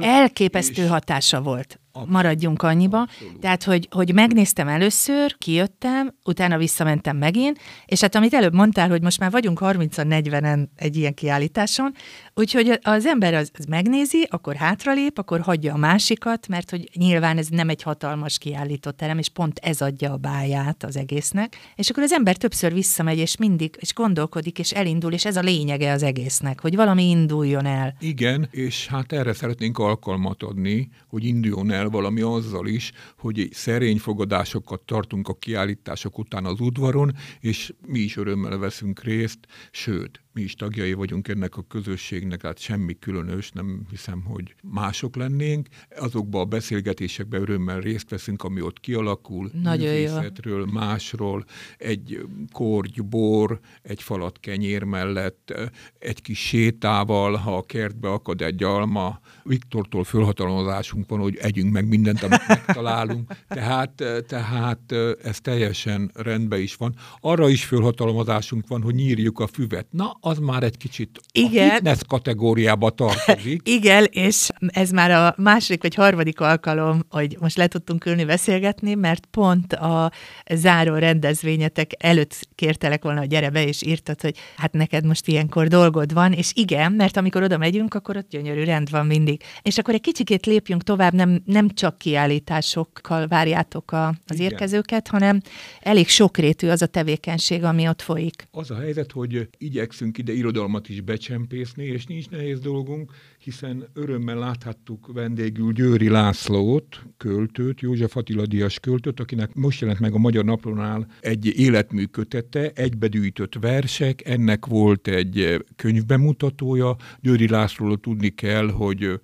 elképesztő 0.00 0.82
és, 0.82 0.88
hatása 0.88 1.42
volt 1.42 1.78
maradjunk 2.06 2.62
annyiba. 2.62 3.00
Abszolút. 3.00 3.40
Tehát, 3.40 3.64
hogy, 3.64 3.88
hogy 3.90 4.14
megnéztem 4.14 4.68
először, 4.68 5.36
kijöttem, 5.38 6.14
utána 6.24 6.58
visszamentem 6.58 7.16
megint, 7.16 7.58
és 7.86 8.00
hát 8.00 8.14
amit 8.14 8.34
előbb 8.34 8.54
mondtál, 8.54 8.88
hogy 8.88 9.02
most 9.02 9.18
már 9.18 9.30
vagyunk 9.30 9.58
30-40-en 9.62 10.68
egy 10.76 10.96
ilyen 10.96 11.14
kiállításon, 11.14 11.94
úgyhogy 12.34 12.78
az 12.82 13.06
ember 13.06 13.34
az, 13.34 13.50
az 13.58 13.64
megnézi, 13.64 14.26
akkor 14.30 14.54
hátralép, 14.54 15.18
akkor 15.18 15.40
hagyja 15.40 15.74
a 15.74 15.76
másikat, 15.76 16.48
mert 16.48 16.70
hogy 16.70 16.88
nyilván 16.94 17.38
ez 17.38 17.48
nem 17.48 17.68
egy 17.68 17.82
hatalmas 17.82 18.38
kiállító 18.38 18.90
terem, 18.90 19.18
és 19.18 19.28
pont 19.28 19.58
ez 19.58 19.80
adja 19.80 20.12
a 20.12 20.16
báját 20.16 20.84
az 20.84 20.96
egésznek, 20.96 21.56
és 21.74 21.90
akkor 21.90 22.02
az 22.02 22.12
ember 22.12 22.36
többször 22.36 22.63
visszamegy, 22.72 23.18
és 23.18 23.36
mindig, 23.36 23.76
és 23.78 23.94
gondolkodik, 23.94 24.58
és 24.58 24.70
elindul, 24.70 25.12
és 25.12 25.24
ez 25.24 25.36
a 25.36 25.40
lényege 25.40 25.92
az 25.92 26.02
egésznek, 26.02 26.60
hogy 26.60 26.76
valami 26.76 27.08
induljon 27.08 27.66
el. 27.66 27.96
Igen, 28.00 28.48
és 28.50 28.86
hát 28.86 29.12
erre 29.12 29.32
szeretnénk 29.32 29.78
alkalmat 29.78 30.42
adni, 30.42 30.90
hogy 31.08 31.24
induljon 31.24 31.70
el 31.70 31.88
valami 31.88 32.20
azzal 32.20 32.66
is, 32.66 32.92
hogy 33.18 33.48
szerény 33.52 33.98
fogadásokat 33.98 34.80
tartunk 34.80 35.28
a 35.28 35.34
kiállítások 35.34 36.18
után 36.18 36.44
az 36.44 36.60
udvaron, 36.60 37.12
és 37.40 37.72
mi 37.86 37.98
is 37.98 38.16
örömmel 38.16 38.58
veszünk 38.58 39.02
részt, 39.02 39.38
sőt, 39.70 40.23
mi 40.34 40.42
is 40.42 40.54
tagjai 40.54 40.92
vagyunk 40.92 41.28
ennek 41.28 41.56
a 41.56 41.62
közösségnek, 41.62 42.40
tehát 42.40 42.58
semmi 42.58 42.98
különös, 42.98 43.50
nem 43.50 43.86
hiszem, 43.90 44.22
hogy 44.24 44.54
mások 44.62 45.16
lennénk. 45.16 45.68
Azokban 45.96 46.40
a 46.40 46.44
beszélgetésekben 46.44 47.40
örömmel 47.40 47.80
részt 47.80 48.10
veszünk, 48.10 48.42
ami 48.42 48.60
ott 48.60 48.80
kialakul, 48.80 49.50
Nagyon 49.62 49.86
művészetről, 49.86 50.58
jó. 50.58 50.72
másról, 50.72 51.44
egy 51.78 52.26
korgy 52.52 53.04
bor, 53.04 53.60
egy 53.82 54.02
falat 54.02 54.40
kenyér 54.40 54.82
mellett, 54.82 55.54
egy 55.98 56.22
kis 56.22 56.38
sétával, 56.38 57.34
ha 57.34 57.56
a 57.56 57.62
kertbe 57.62 58.08
akad 58.08 58.40
egy 58.40 58.62
alma, 58.62 59.20
Viktortól 59.42 60.04
fölhatalmazásunk 60.04 61.08
van, 61.08 61.20
hogy 61.20 61.36
együnk 61.36 61.72
meg 61.72 61.88
mindent, 61.88 62.22
amit 62.22 62.48
megtalálunk, 62.48 63.32
tehát, 63.48 64.02
tehát 64.26 64.92
ez 65.22 65.40
teljesen 65.40 66.10
rendben 66.14 66.60
is 66.60 66.74
van. 66.74 66.94
Arra 67.20 67.48
is 67.48 67.64
fölhatalmazásunk 67.64 68.66
van, 68.66 68.82
hogy 68.82 68.94
nyírjuk 68.94 69.38
a 69.38 69.46
füvet. 69.46 69.86
Na, 69.90 70.16
az 70.26 70.38
már 70.38 70.62
egy 70.62 70.76
kicsit 70.76 71.20
Igen. 71.32 71.68
a 71.68 71.72
fitness 71.72 72.00
kategóriába 72.08 72.90
tartozik. 72.90 73.68
Igen, 73.78 74.06
és 74.10 74.48
ez 74.66 74.90
már 74.90 75.10
a 75.10 75.34
második 75.36 75.82
vagy 75.82 75.94
harmadik 75.94 76.40
alkalom, 76.40 77.02
hogy 77.08 77.36
most 77.40 77.56
le 77.56 77.66
tudtunk 77.66 78.06
ülni 78.06 78.24
beszélgetni, 78.24 78.94
mert 78.94 79.26
pont 79.26 79.72
a 79.72 80.12
záró 80.54 80.94
rendezvényetek 80.94 81.90
előtt 81.98 82.48
kértelek 82.54 83.02
volna, 83.02 83.18
hogy 83.18 83.28
gyere 83.28 83.50
be, 83.50 83.66
és 83.66 83.82
írtad, 83.82 84.20
hogy 84.20 84.36
hát 84.56 84.72
neked 84.72 85.06
most 85.06 85.28
ilyenkor 85.28 85.68
dolgod 85.68 86.12
van, 86.12 86.32
és 86.32 86.50
igen, 86.54 86.92
mert 86.92 87.16
amikor 87.16 87.42
oda 87.42 87.58
megyünk, 87.58 87.94
akkor 87.94 88.16
ott 88.16 88.28
gyönyörű 88.28 88.64
rend 88.64 88.90
van 88.90 89.06
mindig. 89.06 89.42
És 89.62 89.78
akkor 89.78 89.94
egy 89.94 90.00
kicsikét 90.00 90.46
lépjünk 90.46 90.82
tovább, 90.82 91.12
nem, 91.12 91.42
nem 91.44 91.68
csak 91.68 91.98
kiállításokkal 91.98 93.26
várjátok 93.26 93.92
a, 93.92 94.06
az 94.06 94.14
igen. 94.38 94.50
érkezőket, 94.50 95.08
hanem 95.08 95.40
elég 95.80 96.08
sokrétű 96.08 96.68
az 96.68 96.82
a 96.82 96.86
tevékenység, 96.86 97.64
ami 97.64 97.88
ott 97.88 98.02
folyik. 98.02 98.48
Az 98.50 98.70
a 98.70 98.78
helyzet, 98.78 99.12
hogy 99.12 99.48
igyekszünk 99.58 100.13
igyekszünk 100.14 100.18
ide 100.18 100.32
irodalmat 100.32 100.88
is 100.88 101.00
becsempészni, 101.00 101.84
és 101.84 102.06
nincs 102.06 102.28
nehéz 102.28 102.60
dolgunk, 102.60 103.12
hiszen 103.38 103.88
örömmel 103.94 104.38
láthattuk 104.38 105.12
vendégül 105.12 105.72
Győri 105.72 106.08
Lászlót, 106.08 107.02
költőt, 107.16 107.80
József 107.80 108.16
Attila 108.16 108.46
Díjas 108.46 108.80
költőt, 108.80 109.20
akinek 109.20 109.54
most 109.54 109.80
jelent 109.80 110.00
meg 110.00 110.14
a 110.14 110.18
Magyar 110.18 110.44
Naplónál 110.44 111.06
egy 111.20 111.46
életmű 111.58 112.04
kötete, 112.04 112.70
egybedűjtött 112.74 113.54
versek, 113.60 114.28
ennek 114.28 114.66
volt 114.66 115.08
egy 115.08 115.64
könyvbemutatója. 115.76 116.96
Győri 117.20 117.48
Lászlóról 117.48 118.00
tudni 118.00 118.28
kell, 118.28 118.70
hogy 118.70 119.20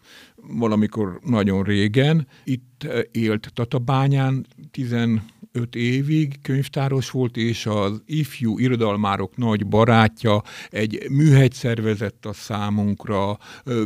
valamikor 0.58 1.20
nagyon 1.24 1.62
régen 1.62 2.26
itt 2.44 2.86
élt 3.12 3.50
Tatabányán, 3.54 4.46
10 4.70 4.92
öt 5.52 5.74
évig 5.74 6.40
könyvtáros 6.42 7.10
volt, 7.10 7.36
és 7.36 7.66
az 7.66 8.02
ifjú 8.06 8.58
irodalmárok 8.58 9.36
nagy 9.36 9.66
barátja, 9.66 10.42
egy 10.70 11.06
műhegy 11.10 11.52
szervezett 11.52 12.26
a 12.26 12.32
számunkra, 12.32 13.38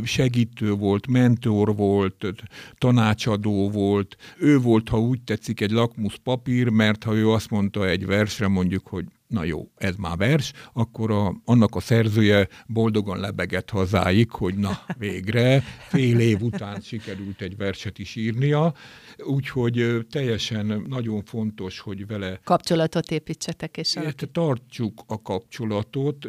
segítő 0.03 0.71
volt, 0.71 1.07
mentor 1.07 1.75
volt, 1.75 2.33
tanácsadó 2.77 3.69
volt. 3.69 4.15
Ő 4.39 4.59
volt, 4.59 4.89
ha 4.89 4.99
úgy 4.99 5.21
tetszik, 5.21 5.61
egy 5.61 5.71
lakmusz 5.71 6.19
papír, 6.23 6.69
mert 6.69 7.03
ha 7.03 7.13
ő 7.13 7.29
azt 7.29 7.49
mondta 7.49 7.87
egy 7.87 8.05
versre 8.05 8.47
mondjuk, 8.47 8.87
hogy 8.87 9.05
na 9.35 9.43
jó, 9.43 9.71
ez 9.75 9.95
már 9.95 10.17
vers, 10.17 10.53
akkor 10.73 11.11
a, 11.11 11.41
annak 11.45 11.75
a 11.75 11.79
szerzője 11.79 12.47
boldogan 12.67 13.19
lebegett 13.19 13.69
hazáig, 13.69 14.31
hogy 14.31 14.55
na 14.55 14.79
végre, 14.97 15.63
fél 15.87 16.19
év 16.19 16.41
után 16.41 16.79
sikerült 16.81 17.41
egy 17.41 17.57
verset 17.57 17.99
is 17.99 18.15
írnia, 18.15 18.73
úgyhogy 19.17 20.05
teljesen 20.09 20.83
nagyon 20.87 21.23
fontos, 21.23 21.79
hogy 21.79 22.07
vele... 22.07 22.39
Kapcsolatot 22.43 23.11
építsetek, 23.11 23.77
és... 23.77 23.95
Alakít. 23.95 24.29
Tartsuk 24.31 25.03
a 25.07 25.21
kapcsolatot, 25.21 26.25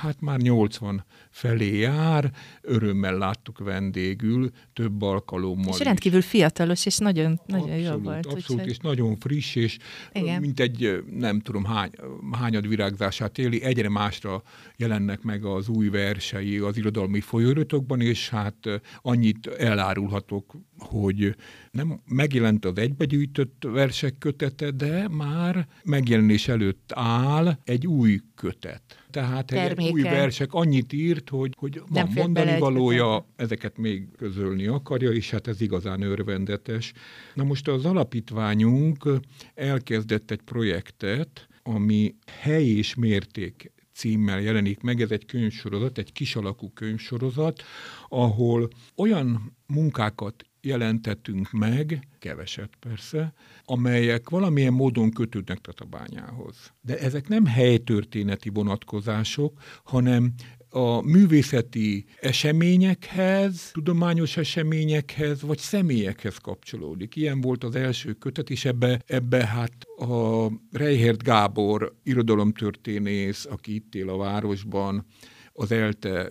hát 0.00 0.20
már 0.20 0.38
80 0.38 1.04
felé 1.38 1.78
jár, 1.78 2.30
örömmel 2.60 3.18
láttuk 3.18 3.58
vendégül, 3.58 4.50
több 4.72 5.02
alkalommal 5.02 5.72
És 5.72 5.78
rendkívül 5.78 6.18
is. 6.18 6.26
fiatalos, 6.26 6.86
és 6.86 6.96
nagyon, 6.96 7.40
nagyon 7.46 7.70
abszolút, 7.70 7.86
jó 7.86 7.98
volt. 7.98 8.26
Abszolút, 8.26 8.50
úgyhogy... 8.50 8.68
és 8.68 8.78
nagyon 8.78 9.16
friss, 9.16 9.54
és 9.54 9.78
Igen. 10.12 10.40
mint 10.40 10.60
egy, 10.60 11.04
nem 11.10 11.40
tudom, 11.40 11.64
hány, 11.64 11.90
hányad 12.32 12.68
virágzását 12.68 13.38
éli, 13.38 13.62
egyre 13.62 13.88
másra 13.88 14.42
jelennek 14.76 15.22
meg 15.22 15.44
az 15.44 15.68
új 15.68 15.88
versei 15.88 16.58
az 16.58 16.76
irodalmi 16.76 17.20
folyóiratokban, 17.20 18.00
és 18.00 18.28
hát 18.28 18.80
annyit 19.02 19.46
elárulhatok, 19.46 20.54
hogy 20.78 21.36
nem 21.70 22.00
megjelent 22.04 22.64
az 22.64 22.78
egybegyűjtött 22.78 23.64
versek 23.66 24.18
kötete, 24.18 24.70
de 24.70 25.08
már 25.08 25.68
megjelenés 25.84 26.48
előtt 26.48 26.92
áll 26.94 27.58
egy 27.64 27.86
új 27.86 28.20
kötet. 28.34 28.82
Tehát 29.10 29.52
egy 29.52 29.90
új 29.90 30.02
versek 30.02 30.52
annyit 30.52 30.92
írt, 30.92 31.28
hogy, 31.28 31.54
hogy 31.56 31.82
van 31.88 32.10
mondani 32.14 32.58
valója, 32.58 33.26
ezeket 33.36 33.76
még 33.76 34.08
közölni 34.16 34.66
akarja, 34.66 35.10
és 35.10 35.30
hát 35.30 35.46
ez 35.46 35.60
igazán 35.60 36.02
örvendetes. 36.02 36.92
Na 37.34 37.44
most 37.44 37.68
az 37.68 37.84
alapítványunk 37.84 39.08
elkezdett 39.54 40.30
egy 40.30 40.42
projektet, 40.42 41.48
ami 41.62 42.14
hely 42.26 42.66
és 42.66 42.94
mérték 42.94 43.72
címmel 43.98 44.40
jelenik 44.40 44.80
meg. 44.80 45.00
Ez 45.00 45.10
egy 45.10 45.26
könyvsorozat, 45.26 45.98
egy 45.98 46.12
kisalakú 46.12 46.70
könyvsorozat, 46.72 47.62
ahol 48.08 48.68
olyan 48.96 49.56
munkákat 49.66 50.47
jelentettünk 50.68 51.50
meg, 51.50 52.08
keveset 52.18 52.70
persze, 52.80 53.32
amelyek 53.64 54.28
valamilyen 54.28 54.72
módon 54.72 55.10
kötődnek 55.10 55.58
Tatabányához. 55.58 56.72
De 56.80 56.98
ezek 56.98 57.28
nem 57.28 57.46
helytörténeti 57.46 58.48
vonatkozások, 58.48 59.60
hanem 59.84 60.34
a 60.70 61.00
művészeti 61.00 62.04
eseményekhez, 62.20 63.70
tudományos 63.72 64.36
eseményekhez, 64.36 65.42
vagy 65.42 65.58
személyekhez 65.58 66.36
kapcsolódik. 66.36 67.16
Ilyen 67.16 67.40
volt 67.40 67.64
az 67.64 67.74
első 67.74 68.12
kötet, 68.12 68.50
és 68.50 68.64
ebbe, 68.64 69.02
ebbe 69.06 69.46
hát 69.46 69.72
a 69.96 70.46
Reichert 70.72 71.22
Gábor 71.22 71.94
irodalomtörténész, 72.02 73.46
aki 73.50 73.74
itt 73.74 73.94
él 73.94 74.08
a 74.08 74.16
városban, 74.16 75.06
az 75.52 75.72
ELTE 75.72 76.28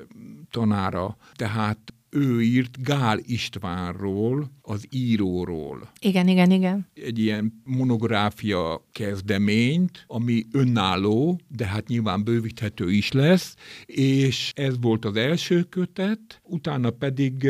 tanára, 0.49 1.17
tehát 1.33 1.93
ő 2.17 2.41
írt 2.41 2.83
Gál 2.83 3.19
Istvánról, 3.21 4.51
az 4.61 4.87
íróról. 4.89 5.91
Igen, 5.99 6.27
igen, 6.27 6.51
igen. 6.51 6.87
Egy 6.93 7.19
ilyen 7.19 7.61
monográfia 7.63 8.85
kezdeményt, 8.91 10.03
ami 10.07 10.45
önálló, 10.51 11.39
de 11.47 11.65
hát 11.65 11.87
nyilván 11.87 12.23
bővíthető 12.23 12.91
is 12.91 13.11
lesz, 13.11 13.55
és 13.85 14.51
ez 14.55 14.75
volt 14.81 15.05
az 15.05 15.15
első 15.15 15.63
kötet, 15.63 16.41
utána 16.43 16.89
pedig 16.89 17.49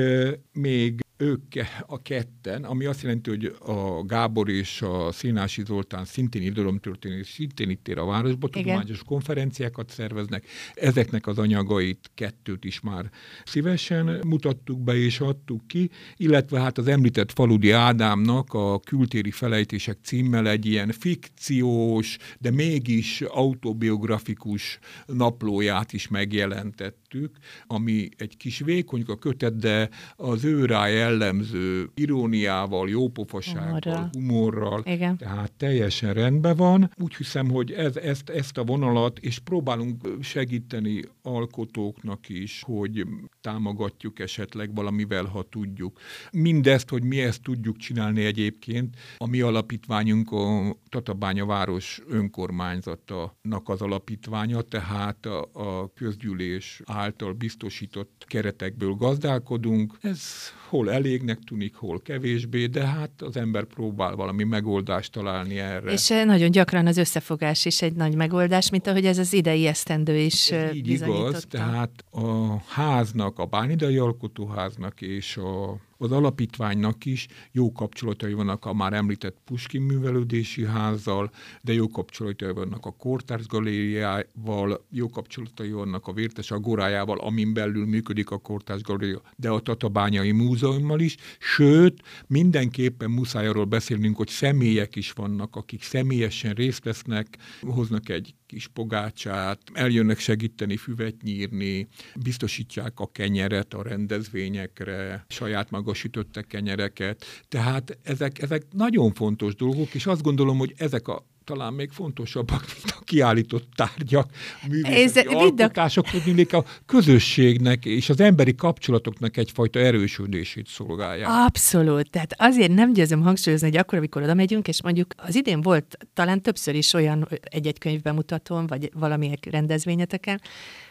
még 0.53 1.05
ők 1.17 1.41
a 1.87 2.01
ketten, 2.01 2.63
ami 2.63 2.85
azt 2.85 3.01
jelenti, 3.01 3.29
hogy 3.29 3.55
a 3.59 4.05
Gábor 4.05 4.49
és 4.49 4.81
a 4.81 5.11
Színási 5.11 5.63
Zoltán 5.65 6.05
szintén 6.05 6.41
irodalomtörténés, 6.41 7.27
szintén 7.27 7.69
itt 7.69 7.87
ér 7.87 7.97
a 7.97 8.05
városba, 8.05 8.47
tudományos 8.47 9.03
konferenciákat 9.03 9.89
szerveznek. 9.89 10.45
Ezeknek 10.73 11.27
az 11.27 11.37
anyagait 11.37 12.11
kettőt 12.13 12.65
is 12.65 12.79
már 12.79 13.09
szívesen 13.45 14.19
mutattuk 14.27 14.79
be 14.79 14.95
és 14.95 15.19
adtuk 15.19 15.67
ki, 15.67 15.89
illetve 16.15 16.59
hát 16.59 16.77
az 16.77 16.87
említett 16.87 17.31
Faludi 17.31 17.71
Ádámnak 17.71 18.53
a 18.53 18.79
kültéri 18.79 19.31
felejtések 19.31 19.97
címmel 20.03 20.47
egy 20.47 20.65
ilyen 20.65 20.91
fikciós, 20.91 22.17
de 22.39 22.51
mégis 22.51 23.21
autobiografikus 23.21 24.79
naplóját 25.05 25.93
is 25.93 26.07
megjelentettük, 26.07 27.37
ami 27.67 28.09
egy 28.17 28.37
kis 28.37 28.59
vékonyka 28.59 29.17
kötet, 29.17 29.57
de 29.57 29.89
az 30.15 30.43
ő 30.43 30.65
rája 30.65 31.06
jellemző 31.07 31.89
iróniával, 31.93 32.89
jópofasággal, 32.89 33.65
Humorral. 33.67 34.09
humorral, 34.11 34.81
Igen. 34.85 35.17
tehát 35.17 35.51
teljesen 35.51 36.13
rendben 36.13 36.55
van. 36.55 36.91
Úgy 36.97 37.15
hiszem, 37.15 37.49
hogy 37.49 37.71
ez, 37.71 37.95
ezt, 37.95 38.29
ezt 38.29 38.57
a 38.57 38.63
vonalat, 38.63 39.19
és 39.19 39.39
próbálunk 39.39 40.07
segíteni 40.21 41.03
alkotóknak 41.21 42.29
is, 42.29 42.61
hogy 42.65 43.05
támogatjuk 43.41 44.19
esetleg 44.19 44.75
valamivel, 44.75 45.25
ha 45.25 45.43
tudjuk. 45.49 45.99
Mindezt, 46.31 46.89
hogy 46.89 47.03
mi 47.03 47.19
ezt 47.19 47.41
tudjuk 47.41 47.77
csinálni 47.77 48.25
egyébként, 48.25 48.95
a 49.17 49.27
mi 49.27 49.41
alapítványunk 49.41 50.31
a 50.31 50.75
Tatabánya 50.89 51.45
város 51.45 52.01
önkormányzatának 52.07 53.69
az 53.69 53.81
alapítványa, 53.81 54.61
tehát 54.61 55.25
a, 55.25 55.49
a 55.53 55.91
közgyűlés 55.93 56.81
által 56.85 57.33
biztosított 57.33 58.25
keretekből 58.27 58.93
gazdálkodunk. 58.93 59.97
Ez 60.01 60.21
hol 60.69 60.91
elégnek 60.97 61.39
tűnik, 61.39 61.75
hol 61.75 62.01
kevésbé, 62.01 62.65
de 62.65 62.85
hát 62.85 63.11
az 63.21 63.37
ember 63.37 63.63
próbál 63.63 64.15
valami 64.15 64.43
megoldást 64.43 65.11
találni 65.11 65.59
erre. 65.59 65.91
És 65.91 66.09
eh, 66.09 66.25
nagyon 66.25 66.51
gyakran 66.51 66.87
az 66.87 66.97
összefogás 66.97 67.65
is 67.65 67.81
egy 67.81 67.93
nagy 67.93 68.15
megoldás, 68.15 68.69
mint 68.69 68.87
ahogy 68.87 69.05
ez 69.05 69.17
az 69.17 69.33
idei 69.33 69.67
esztendő 69.67 70.17
is 70.17 70.51
Ez 70.51 70.69
eh, 70.69 70.75
így 70.75 70.87
igaz, 70.87 71.45
tehát 71.49 72.05
a 72.11 72.57
háznak, 72.67 73.39
a 73.39 73.45
Bánidai 73.45 73.97
Alkotóháznak 73.97 75.01
és 75.01 75.37
a, 75.37 75.77
az 75.97 76.11
alapítványnak 76.11 77.05
is 77.05 77.27
jó 77.51 77.71
kapcsolatai 77.71 78.33
vannak 78.33 78.65
a 78.65 78.73
már 78.73 78.93
említett 78.93 79.37
Puskin 79.45 79.81
Művelődési 79.81 80.65
Házzal, 80.65 81.31
de 81.61 81.73
jó 81.73 81.87
kapcsolatai 81.87 82.51
vannak 82.51 82.85
a 82.85 82.91
Kortárs 82.91 83.45
Galériával, 83.45 84.85
jó 84.91 85.09
kapcsolatai 85.09 85.71
vannak 85.71 86.07
a 86.07 86.13
Vértes 86.13 86.51
Agorájával, 86.51 87.19
amin 87.19 87.53
belül 87.53 87.85
működik 87.85 88.29
a 88.29 88.37
Kortárs 88.37 88.81
Galéria, 88.81 89.21
de 89.35 89.49
a 89.49 89.59
Tatabányai 89.59 90.31
Múzeummal 90.31 90.99
is, 90.99 91.15
sőt, 91.39 92.01
mindenképpen 92.27 93.09
muszáj 93.09 93.47
arról 93.47 93.65
beszélnünk, 93.65 94.17
hogy 94.17 94.27
személyek 94.27 94.95
is 94.95 95.11
vannak, 95.11 95.55
akik 95.55 95.83
személyesen 95.83 96.53
részt 96.53 96.83
vesznek, 96.83 97.37
hoznak 97.61 98.09
egy 98.09 98.35
kis 98.47 98.67
pogácsát, 98.67 99.61
eljönnek 99.73 100.19
segíteni 100.19 100.77
füvet 100.77 101.21
nyírni, 101.21 101.87
biztosítják 102.15 102.99
a 102.99 103.11
kenyeret 103.11 103.73
a 103.73 103.83
rendezvényekre, 103.83 105.25
saját 105.27 105.69
maga 105.69 105.86
sütöttek 105.93 106.47
kenyereket. 106.47 107.25
Tehát 107.47 107.97
ezek, 108.03 108.41
ezek 108.41 108.63
nagyon 108.71 109.13
fontos 109.13 109.55
dolgok, 109.55 109.93
és 109.93 110.05
azt 110.05 110.21
gondolom, 110.21 110.57
hogy 110.57 110.73
ezek 110.77 111.07
a 111.07 111.25
talán 111.47 111.73
még 111.73 111.91
fontosabbak, 111.91 112.59
mint 112.59 112.95
a 112.99 113.03
kiállított 113.03 113.67
tárgyak, 113.75 114.29
művészeti 114.69 115.33
alkotások, 115.33 116.05
tudnék 116.09 116.53
a 116.53 116.65
közösségnek 116.85 117.85
és 117.85 118.09
az 118.09 118.19
emberi 118.19 118.55
kapcsolatoknak 118.55 119.37
egyfajta 119.37 119.79
erősödését 119.79 120.67
szolgálják. 120.67 121.27
Abszolút. 121.29 122.09
Tehát 122.09 122.35
azért 122.37 122.73
nem 122.73 122.93
győzöm 122.93 123.21
hangsúlyozni, 123.21 123.67
hogy 123.67 123.77
akkor, 123.77 123.97
amikor 123.97 124.21
oda 124.21 124.33
megyünk, 124.33 124.67
és 124.67 124.81
mondjuk 124.81 125.13
az 125.17 125.35
idén 125.35 125.61
volt 125.61 125.97
talán 126.13 126.41
többször 126.41 126.75
is 126.75 126.93
olyan 126.93 127.27
egy-egy 127.41 127.77
könyvbemutatón, 127.77 128.67
vagy 128.67 128.89
valamilyen 128.93 129.37
rendezvényeteken, 129.51 130.41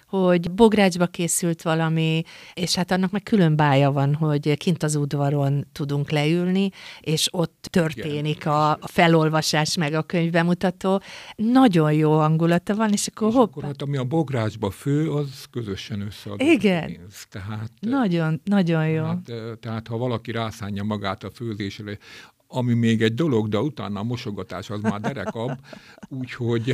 hogy 0.07 0.51
Bográcsba 0.51 1.07
készült 1.07 1.63
valami, 1.63 2.23
és 2.55 2.75
hát 2.75 2.91
annak 2.91 3.11
meg 3.11 3.23
külön 3.23 3.57
bája 3.57 3.93
van, 3.93 4.15
hogy 4.15 4.57
kint 4.57 4.83
az 4.83 4.95
udvaron 4.95 5.67
tudunk 5.73 6.11
leülni, 6.11 6.71
és 7.01 7.29
ott 7.33 7.69
történik 7.71 8.47
a 8.47 8.67
a 8.81 8.89
felolvasás 8.89 9.77
meg 9.77 9.95
a 9.95 10.03
könyvbemutató. 10.03 11.03
Nagyon 11.37 11.93
jó 11.93 12.19
hangulata 12.19 12.75
van, 12.75 12.93
és 12.93 13.07
akkor 13.07 13.29
És 13.29 13.35
hopp, 13.35 13.51
akkor 13.51 13.63
hát 13.63 13.83
ami 13.83 13.97
a 13.97 14.05
bográcsba 14.05 14.71
fő, 14.71 15.11
az 15.13 15.45
közösen 15.51 16.01
összeadott 16.01 16.49
Igen. 16.49 16.87
pénz. 16.87 17.27
Tehát, 17.31 17.71
nagyon, 17.81 18.41
nagyon 18.45 18.89
jó. 18.89 19.03
tehát, 19.03 19.29
eh, 19.29 19.55
tehát 19.61 19.89
ha 19.89 19.97
valaki 19.97 20.31
rászánja 20.31 20.83
magát 20.83 21.25
a 21.25 21.31
főzésre, 21.31 21.99
ami 22.47 22.75
még 22.75 23.03
egy 23.03 23.15
dolog, 23.15 23.49
de 23.49 23.59
utána 23.59 24.01
a 24.01 24.03
mosogatás 24.03 24.71
az 24.71 24.81
már 24.81 25.01
derekabb, 25.01 25.59
úgyhogy 26.21 26.73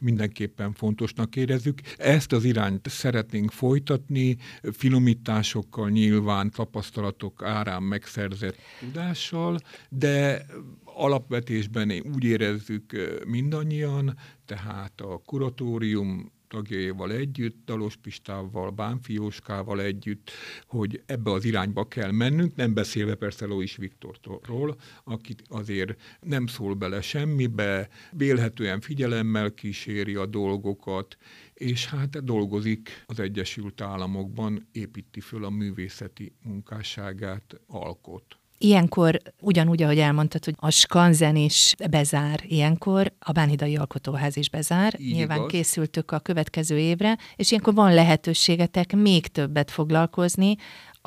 mindenképpen 0.00 0.72
fontosnak 0.72 1.36
érezzük. 1.36 1.80
Ezt 1.96 2.32
az 2.32 2.44
irányt 2.44 2.88
szeretnénk 2.88 3.50
folytatni, 3.50 4.36
finomításokkal 4.72 5.90
nyilván, 5.90 6.50
tapasztalatok 6.50 7.42
árán 7.42 7.82
megszerzett 7.82 8.56
tudással, 8.80 9.58
de 9.88 10.46
alapvetésben 10.84 11.92
úgy 12.14 12.24
érezzük 12.24 12.96
mindannyian, 13.26 14.16
tehát 14.44 15.00
a 15.00 15.22
kuratórium 15.24 16.34
tagjaival 16.48 17.12
együtt, 17.12 17.64
Dalos 17.64 17.96
Pistával, 17.96 18.70
Bánfi 18.70 19.12
Jóskával 19.12 19.80
együtt, 19.80 20.30
hogy 20.66 21.02
ebbe 21.06 21.30
az 21.30 21.44
irányba 21.44 21.88
kell 21.88 22.10
mennünk, 22.10 22.56
nem 22.56 22.74
beszélve 22.74 23.14
persze 23.14 23.46
Lois 23.46 23.76
Viktorról, 23.76 24.76
akit 25.04 25.42
azért 25.48 26.00
nem 26.20 26.46
szól 26.46 26.74
bele 26.74 27.00
semmibe, 27.00 27.88
vélhetően 28.12 28.80
figyelemmel 28.80 29.54
kíséri 29.54 30.14
a 30.14 30.26
dolgokat, 30.26 31.16
és 31.54 31.86
hát 31.86 32.24
dolgozik 32.24 33.04
az 33.06 33.20
Egyesült 33.20 33.80
Államokban, 33.80 34.68
építi 34.72 35.20
föl 35.20 35.44
a 35.44 35.50
művészeti 35.50 36.32
munkásságát, 36.42 37.60
alkot. 37.66 38.38
Ilyenkor, 38.58 39.18
ugyanúgy, 39.40 39.82
ahogy 39.82 39.98
elmondtad, 39.98 40.44
hogy 40.44 40.54
a 40.56 40.70
skanzen 40.70 41.36
is 41.36 41.74
bezár 41.90 42.40
ilyenkor, 42.46 43.12
a 43.18 43.32
Bánhidai 43.32 43.76
Alkotóház 43.76 44.36
is 44.36 44.50
bezár, 44.50 44.94
Így 44.98 45.14
nyilván 45.14 45.36
igaz. 45.36 45.50
készültök 45.50 46.10
a 46.10 46.18
következő 46.18 46.78
évre, 46.78 47.18
és 47.36 47.50
ilyenkor 47.50 47.74
van 47.74 47.94
lehetőségetek 47.94 48.96
még 48.96 49.26
többet 49.26 49.70
foglalkozni 49.70 50.56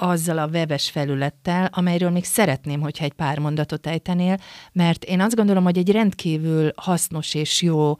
azzal 0.01 0.37
a 0.37 0.47
webes 0.47 0.89
felülettel, 0.89 1.69
amelyről 1.71 2.09
még 2.09 2.25
szeretném, 2.25 2.81
hogyha 2.81 3.05
egy 3.05 3.13
pár 3.13 3.39
mondatot 3.39 3.87
ejtenél, 3.87 4.37
mert 4.71 5.03
én 5.03 5.21
azt 5.21 5.35
gondolom, 5.35 5.63
hogy 5.63 5.77
egy 5.77 5.91
rendkívül 5.91 6.71
hasznos 6.75 7.33
és 7.33 7.61
jó 7.61 7.95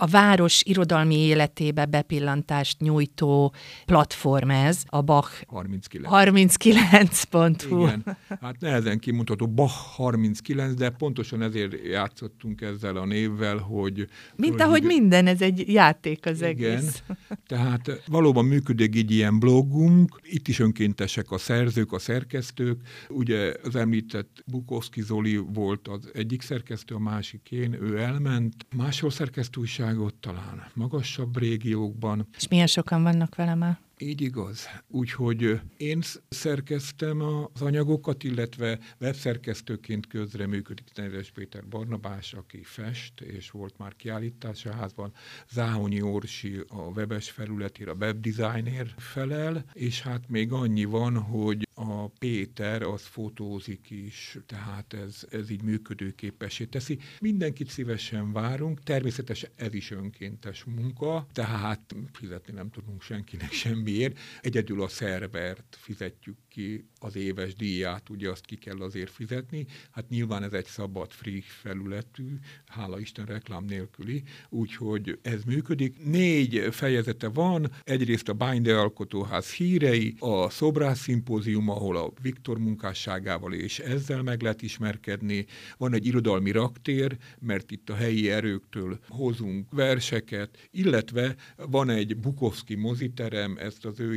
a 0.00 0.06
város 0.06 0.62
irodalmi 0.64 1.16
életébe 1.16 1.84
bepillantást 1.84 2.80
nyújtó 2.80 3.54
platform 3.84 4.50
ez, 4.50 4.82
a 4.86 5.02
Bach 5.02 5.42
39. 5.46 6.08
39.hu. 6.10 7.82
Igen, 7.82 8.16
hát 8.40 8.60
nehezen 8.60 8.98
kimondható 8.98 9.46
Bach 9.46 9.74
39, 9.74 10.74
de 10.74 10.90
pontosan 10.90 11.42
ezért 11.42 11.86
játszottunk 11.86 12.60
ezzel 12.60 12.96
a 12.96 13.04
névvel, 13.06 13.56
hogy... 13.56 14.08
Mint 14.36 14.52
hogy 14.52 14.60
ahogy 14.60 14.84
ide- 14.84 14.92
minden, 14.92 15.26
ez 15.26 15.42
egy 15.42 15.72
játék 15.72 16.26
az 16.26 16.42
Igen, 16.42 16.50
egész. 16.50 17.02
tehát 17.46 18.02
valóban 18.06 18.44
működik 18.44 18.96
egy 18.96 19.10
ilyen 19.10 19.38
blogunk, 19.38 20.20
itt 20.22 20.48
is 20.48 20.58
önkéntesek 20.58 21.30
a 21.30 21.37
szerzők, 21.38 21.92
a 21.92 21.98
szerkesztők. 21.98 22.80
Ugye 23.08 23.54
az 23.62 23.76
említett 23.76 24.42
Bukowski 24.46 25.02
Zoli 25.02 25.36
volt 25.36 25.88
az 25.88 26.10
egyik 26.12 26.42
szerkesztő, 26.42 26.94
a 26.94 26.98
másik 26.98 27.50
én, 27.50 27.72
ő 27.82 27.98
elment. 27.98 28.54
Máshol 28.76 29.10
szerkesztő 29.10 29.60
újságot 29.60 30.14
talán 30.14 30.70
magasabb 30.74 31.38
régiókban. 31.38 32.26
És 32.36 32.48
milyen 32.48 32.66
sokan 32.66 33.02
vannak 33.02 33.34
vele 33.34 33.54
már? 33.54 33.78
Így 34.00 34.20
igaz. 34.20 34.66
Úgyhogy 34.88 35.60
én 35.76 36.00
sz- 36.00 36.22
szerkeztem 36.28 37.20
az 37.22 37.62
anyagokat, 37.62 38.24
illetve 38.24 38.78
webszerkesztőként 39.00 40.06
közreműködik 40.06 40.90
Neves 40.94 41.30
Péter 41.30 41.68
Barnabás, 41.68 42.32
aki 42.32 42.62
fest, 42.62 43.20
és 43.20 43.50
volt 43.50 43.78
már 43.78 43.96
kiállítása 43.96 44.72
házban. 44.72 45.12
Záhonyi 45.50 46.02
Orsi 46.02 46.60
a 46.68 46.82
webes 46.82 47.30
felületére, 47.30 47.90
a 47.90 47.94
webdesigner 47.94 48.94
felel, 48.96 49.64
és 49.72 50.02
hát 50.02 50.28
még 50.28 50.52
annyi 50.52 50.84
van, 50.84 51.16
hogy 51.18 51.67
a 51.78 52.08
Péter 52.18 52.82
az 52.82 53.02
fotózik 53.02 53.90
is, 53.90 54.38
tehát 54.46 54.92
ez, 54.92 55.26
ez 55.30 55.50
így 55.50 55.62
működőképessé 55.62 56.64
teszi. 56.64 56.98
Mindenkit 57.20 57.68
szívesen 57.68 58.32
várunk, 58.32 58.82
természetesen 58.82 59.50
ez 59.56 59.74
is 59.74 59.90
önkéntes 59.90 60.64
munka, 60.64 61.26
tehát 61.32 61.94
fizetni 62.12 62.52
nem 62.52 62.70
tudunk 62.70 63.02
senkinek 63.02 63.52
semmiért. 63.62 64.18
Egyedül 64.40 64.82
a 64.82 64.88
szervert 64.88 65.76
fizetjük 65.80 66.36
ki 66.58 66.84
az 67.00 67.16
éves 67.16 67.54
díját, 67.54 68.10
ugye 68.10 68.30
azt 68.30 68.44
ki 68.44 68.56
kell 68.56 68.80
azért 68.80 69.10
fizetni. 69.10 69.66
Hát 69.90 70.08
nyilván 70.08 70.42
ez 70.42 70.52
egy 70.52 70.64
szabad, 70.66 71.10
free 71.10 71.42
felületű, 71.42 72.38
hála 72.66 73.00
Isten 73.00 73.24
reklám 73.24 73.64
nélküli, 73.64 74.22
úgyhogy 74.48 75.18
ez 75.22 75.42
működik. 75.42 76.04
Négy 76.04 76.68
fejezete 76.70 77.28
van, 77.28 77.70
egyrészt 77.84 78.28
a 78.28 78.32
Bájnde 78.32 78.78
Alkotóház 78.78 79.50
hírei, 79.50 80.14
a 80.18 80.50
Szobrász 80.50 81.00
Szimpózium, 81.00 81.68
ahol 81.68 81.96
a 81.96 82.12
Viktor 82.22 82.58
munkásságával 82.58 83.52
és 83.52 83.78
ezzel 83.78 84.22
meg 84.22 84.42
lehet 84.42 84.62
ismerkedni. 84.62 85.46
Van 85.76 85.94
egy 85.94 86.06
irodalmi 86.06 86.50
raktér, 86.50 87.16
mert 87.38 87.70
itt 87.70 87.90
a 87.90 87.94
helyi 87.94 88.30
erőktől 88.30 88.98
hozunk 89.08 89.70
verseket, 89.70 90.68
illetve 90.70 91.36
van 91.56 91.90
egy 91.90 92.16
Bukowski 92.16 92.74
moziterem, 92.74 93.56
ezt 93.58 93.84
az 93.84 94.00
ő 94.00 94.14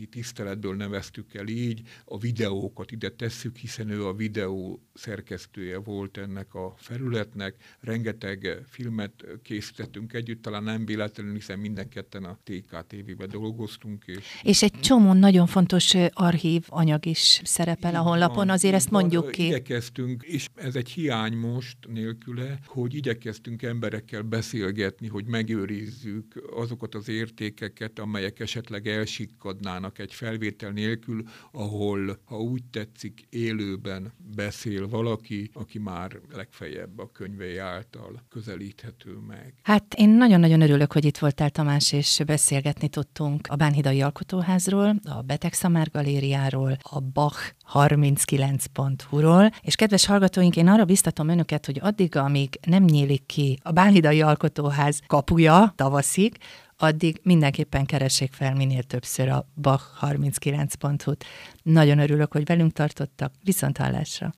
iránti 0.00 0.18
tiszteletből 0.18 0.76
neveztük 0.76 1.34
el 1.34 1.46
így, 1.46 1.58
így 1.60 1.82
a 2.04 2.18
videókat 2.18 2.90
ide 2.90 3.08
tesszük, 3.08 3.56
hiszen 3.56 3.90
ő 3.90 4.06
a 4.06 4.14
videó 4.14 4.80
szerkesztője 4.94 5.78
volt 5.78 6.16
ennek 6.16 6.54
a 6.54 6.74
felületnek. 6.76 7.54
Rengeteg 7.80 8.62
filmet 8.70 9.24
készítettünk 9.42 10.12
együtt, 10.12 10.42
talán 10.42 10.62
nem 10.62 10.84
véletlenül, 10.84 11.34
hiszen 11.34 11.58
minden 11.58 11.88
ketten 11.88 12.24
a 12.24 12.38
TKTV-be 12.44 13.26
dolgoztunk. 13.26 14.04
És, 14.06 14.40
és 14.42 14.62
egy 14.62 14.80
csomó 14.80 15.12
nagyon 15.12 15.46
fontos 15.46 15.94
archív 16.12 16.64
anyag 16.68 17.06
is 17.06 17.40
szerepel 17.44 17.94
a 17.94 17.98
honlapon, 17.98 18.48
azért 18.50 18.74
ezt 18.74 18.90
mondjuk 18.90 19.30
ki. 19.30 19.46
Igyekeztünk, 19.46 20.22
és 20.22 20.46
ez 20.54 20.74
egy 20.74 20.88
hiány 20.88 21.36
most 21.36 21.76
nélküle, 21.88 22.58
hogy 22.66 22.94
igyekeztünk 22.94 23.62
emberekkel 23.62 24.22
beszélgetni, 24.22 25.08
hogy 25.08 25.24
megőrizzük 25.24 26.50
azokat 26.56 26.94
az 26.94 27.08
értékeket, 27.08 27.98
amelyek 27.98 28.40
esetleg 28.40 28.86
elsikkadnának 28.86 29.89
egy 29.98 30.14
felvétel 30.14 30.70
nélkül, 30.70 31.22
ahol, 31.52 32.18
ha 32.24 32.36
úgy 32.36 32.64
tetszik, 32.64 33.26
élőben 33.30 34.12
beszél 34.34 34.88
valaki, 34.88 35.50
aki 35.52 35.78
már 35.78 36.20
legfeljebb 36.32 36.98
a 36.98 37.10
könyvei 37.12 37.56
által 37.56 38.22
közelíthető 38.28 39.18
meg. 39.28 39.54
Hát 39.62 39.94
én 39.94 40.08
nagyon-nagyon 40.08 40.60
örülök, 40.60 40.92
hogy 40.92 41.04
itt 41.04 41.18
voltál 41.18 41.50
Tamás, 41.50 41.92
és 41.92 42.22
beszélgetni 42.26 42.88
tudtunk 42.88 43.46
a 43.50 43.56
Bánhidai 43.56 44.00
Alkotóházról, 44.00 44.96
a 45.04 45.22
Betegszamár 45.22 45.90
Galériáról, 45.92 46.76
a 46.82 47.00
Bach 47.00 47.52
39.hu-ról, 47.72 49.50
és 49.60 49.74
kedves 49.74 50.06
hallgatóink, 50.06 50.56
én 50.56 50.68
arra 50.68 50.84
biztatom 50.84 51.28
önöket, 51.28 51.66
hogy 51.66 51.78
addig, 51.82 52.16
amíg 52.16 52.58
nem 52.66 52.82
nyílik 52.82 53.26
ki 53.26 53.58
a 53.62 53.72
Bánhidai 53.72 54.22
Alkotóház 54.22 55.00
kapuja 55.06 55.72
tavaszig, 55.76 56.36
addig 56.82 57.20
mindenképpen 57.22 57.86
keressék 57.86 58.32
fel 58.32 58.54
minél 58.54 58.82
többször 58.82 59.28
a 59.28 59.46
Bach 59.54 59.84
39.hu-t. 60.00 61.24
Nagyon 61.62 61.98
örülök, 61.98 62.32
hogy 62.32 62.44
velünk 62.44 62.72
tartottak. 62.72 63.32
Viszont 63.44 63.76
hallásra! 63.76 64.28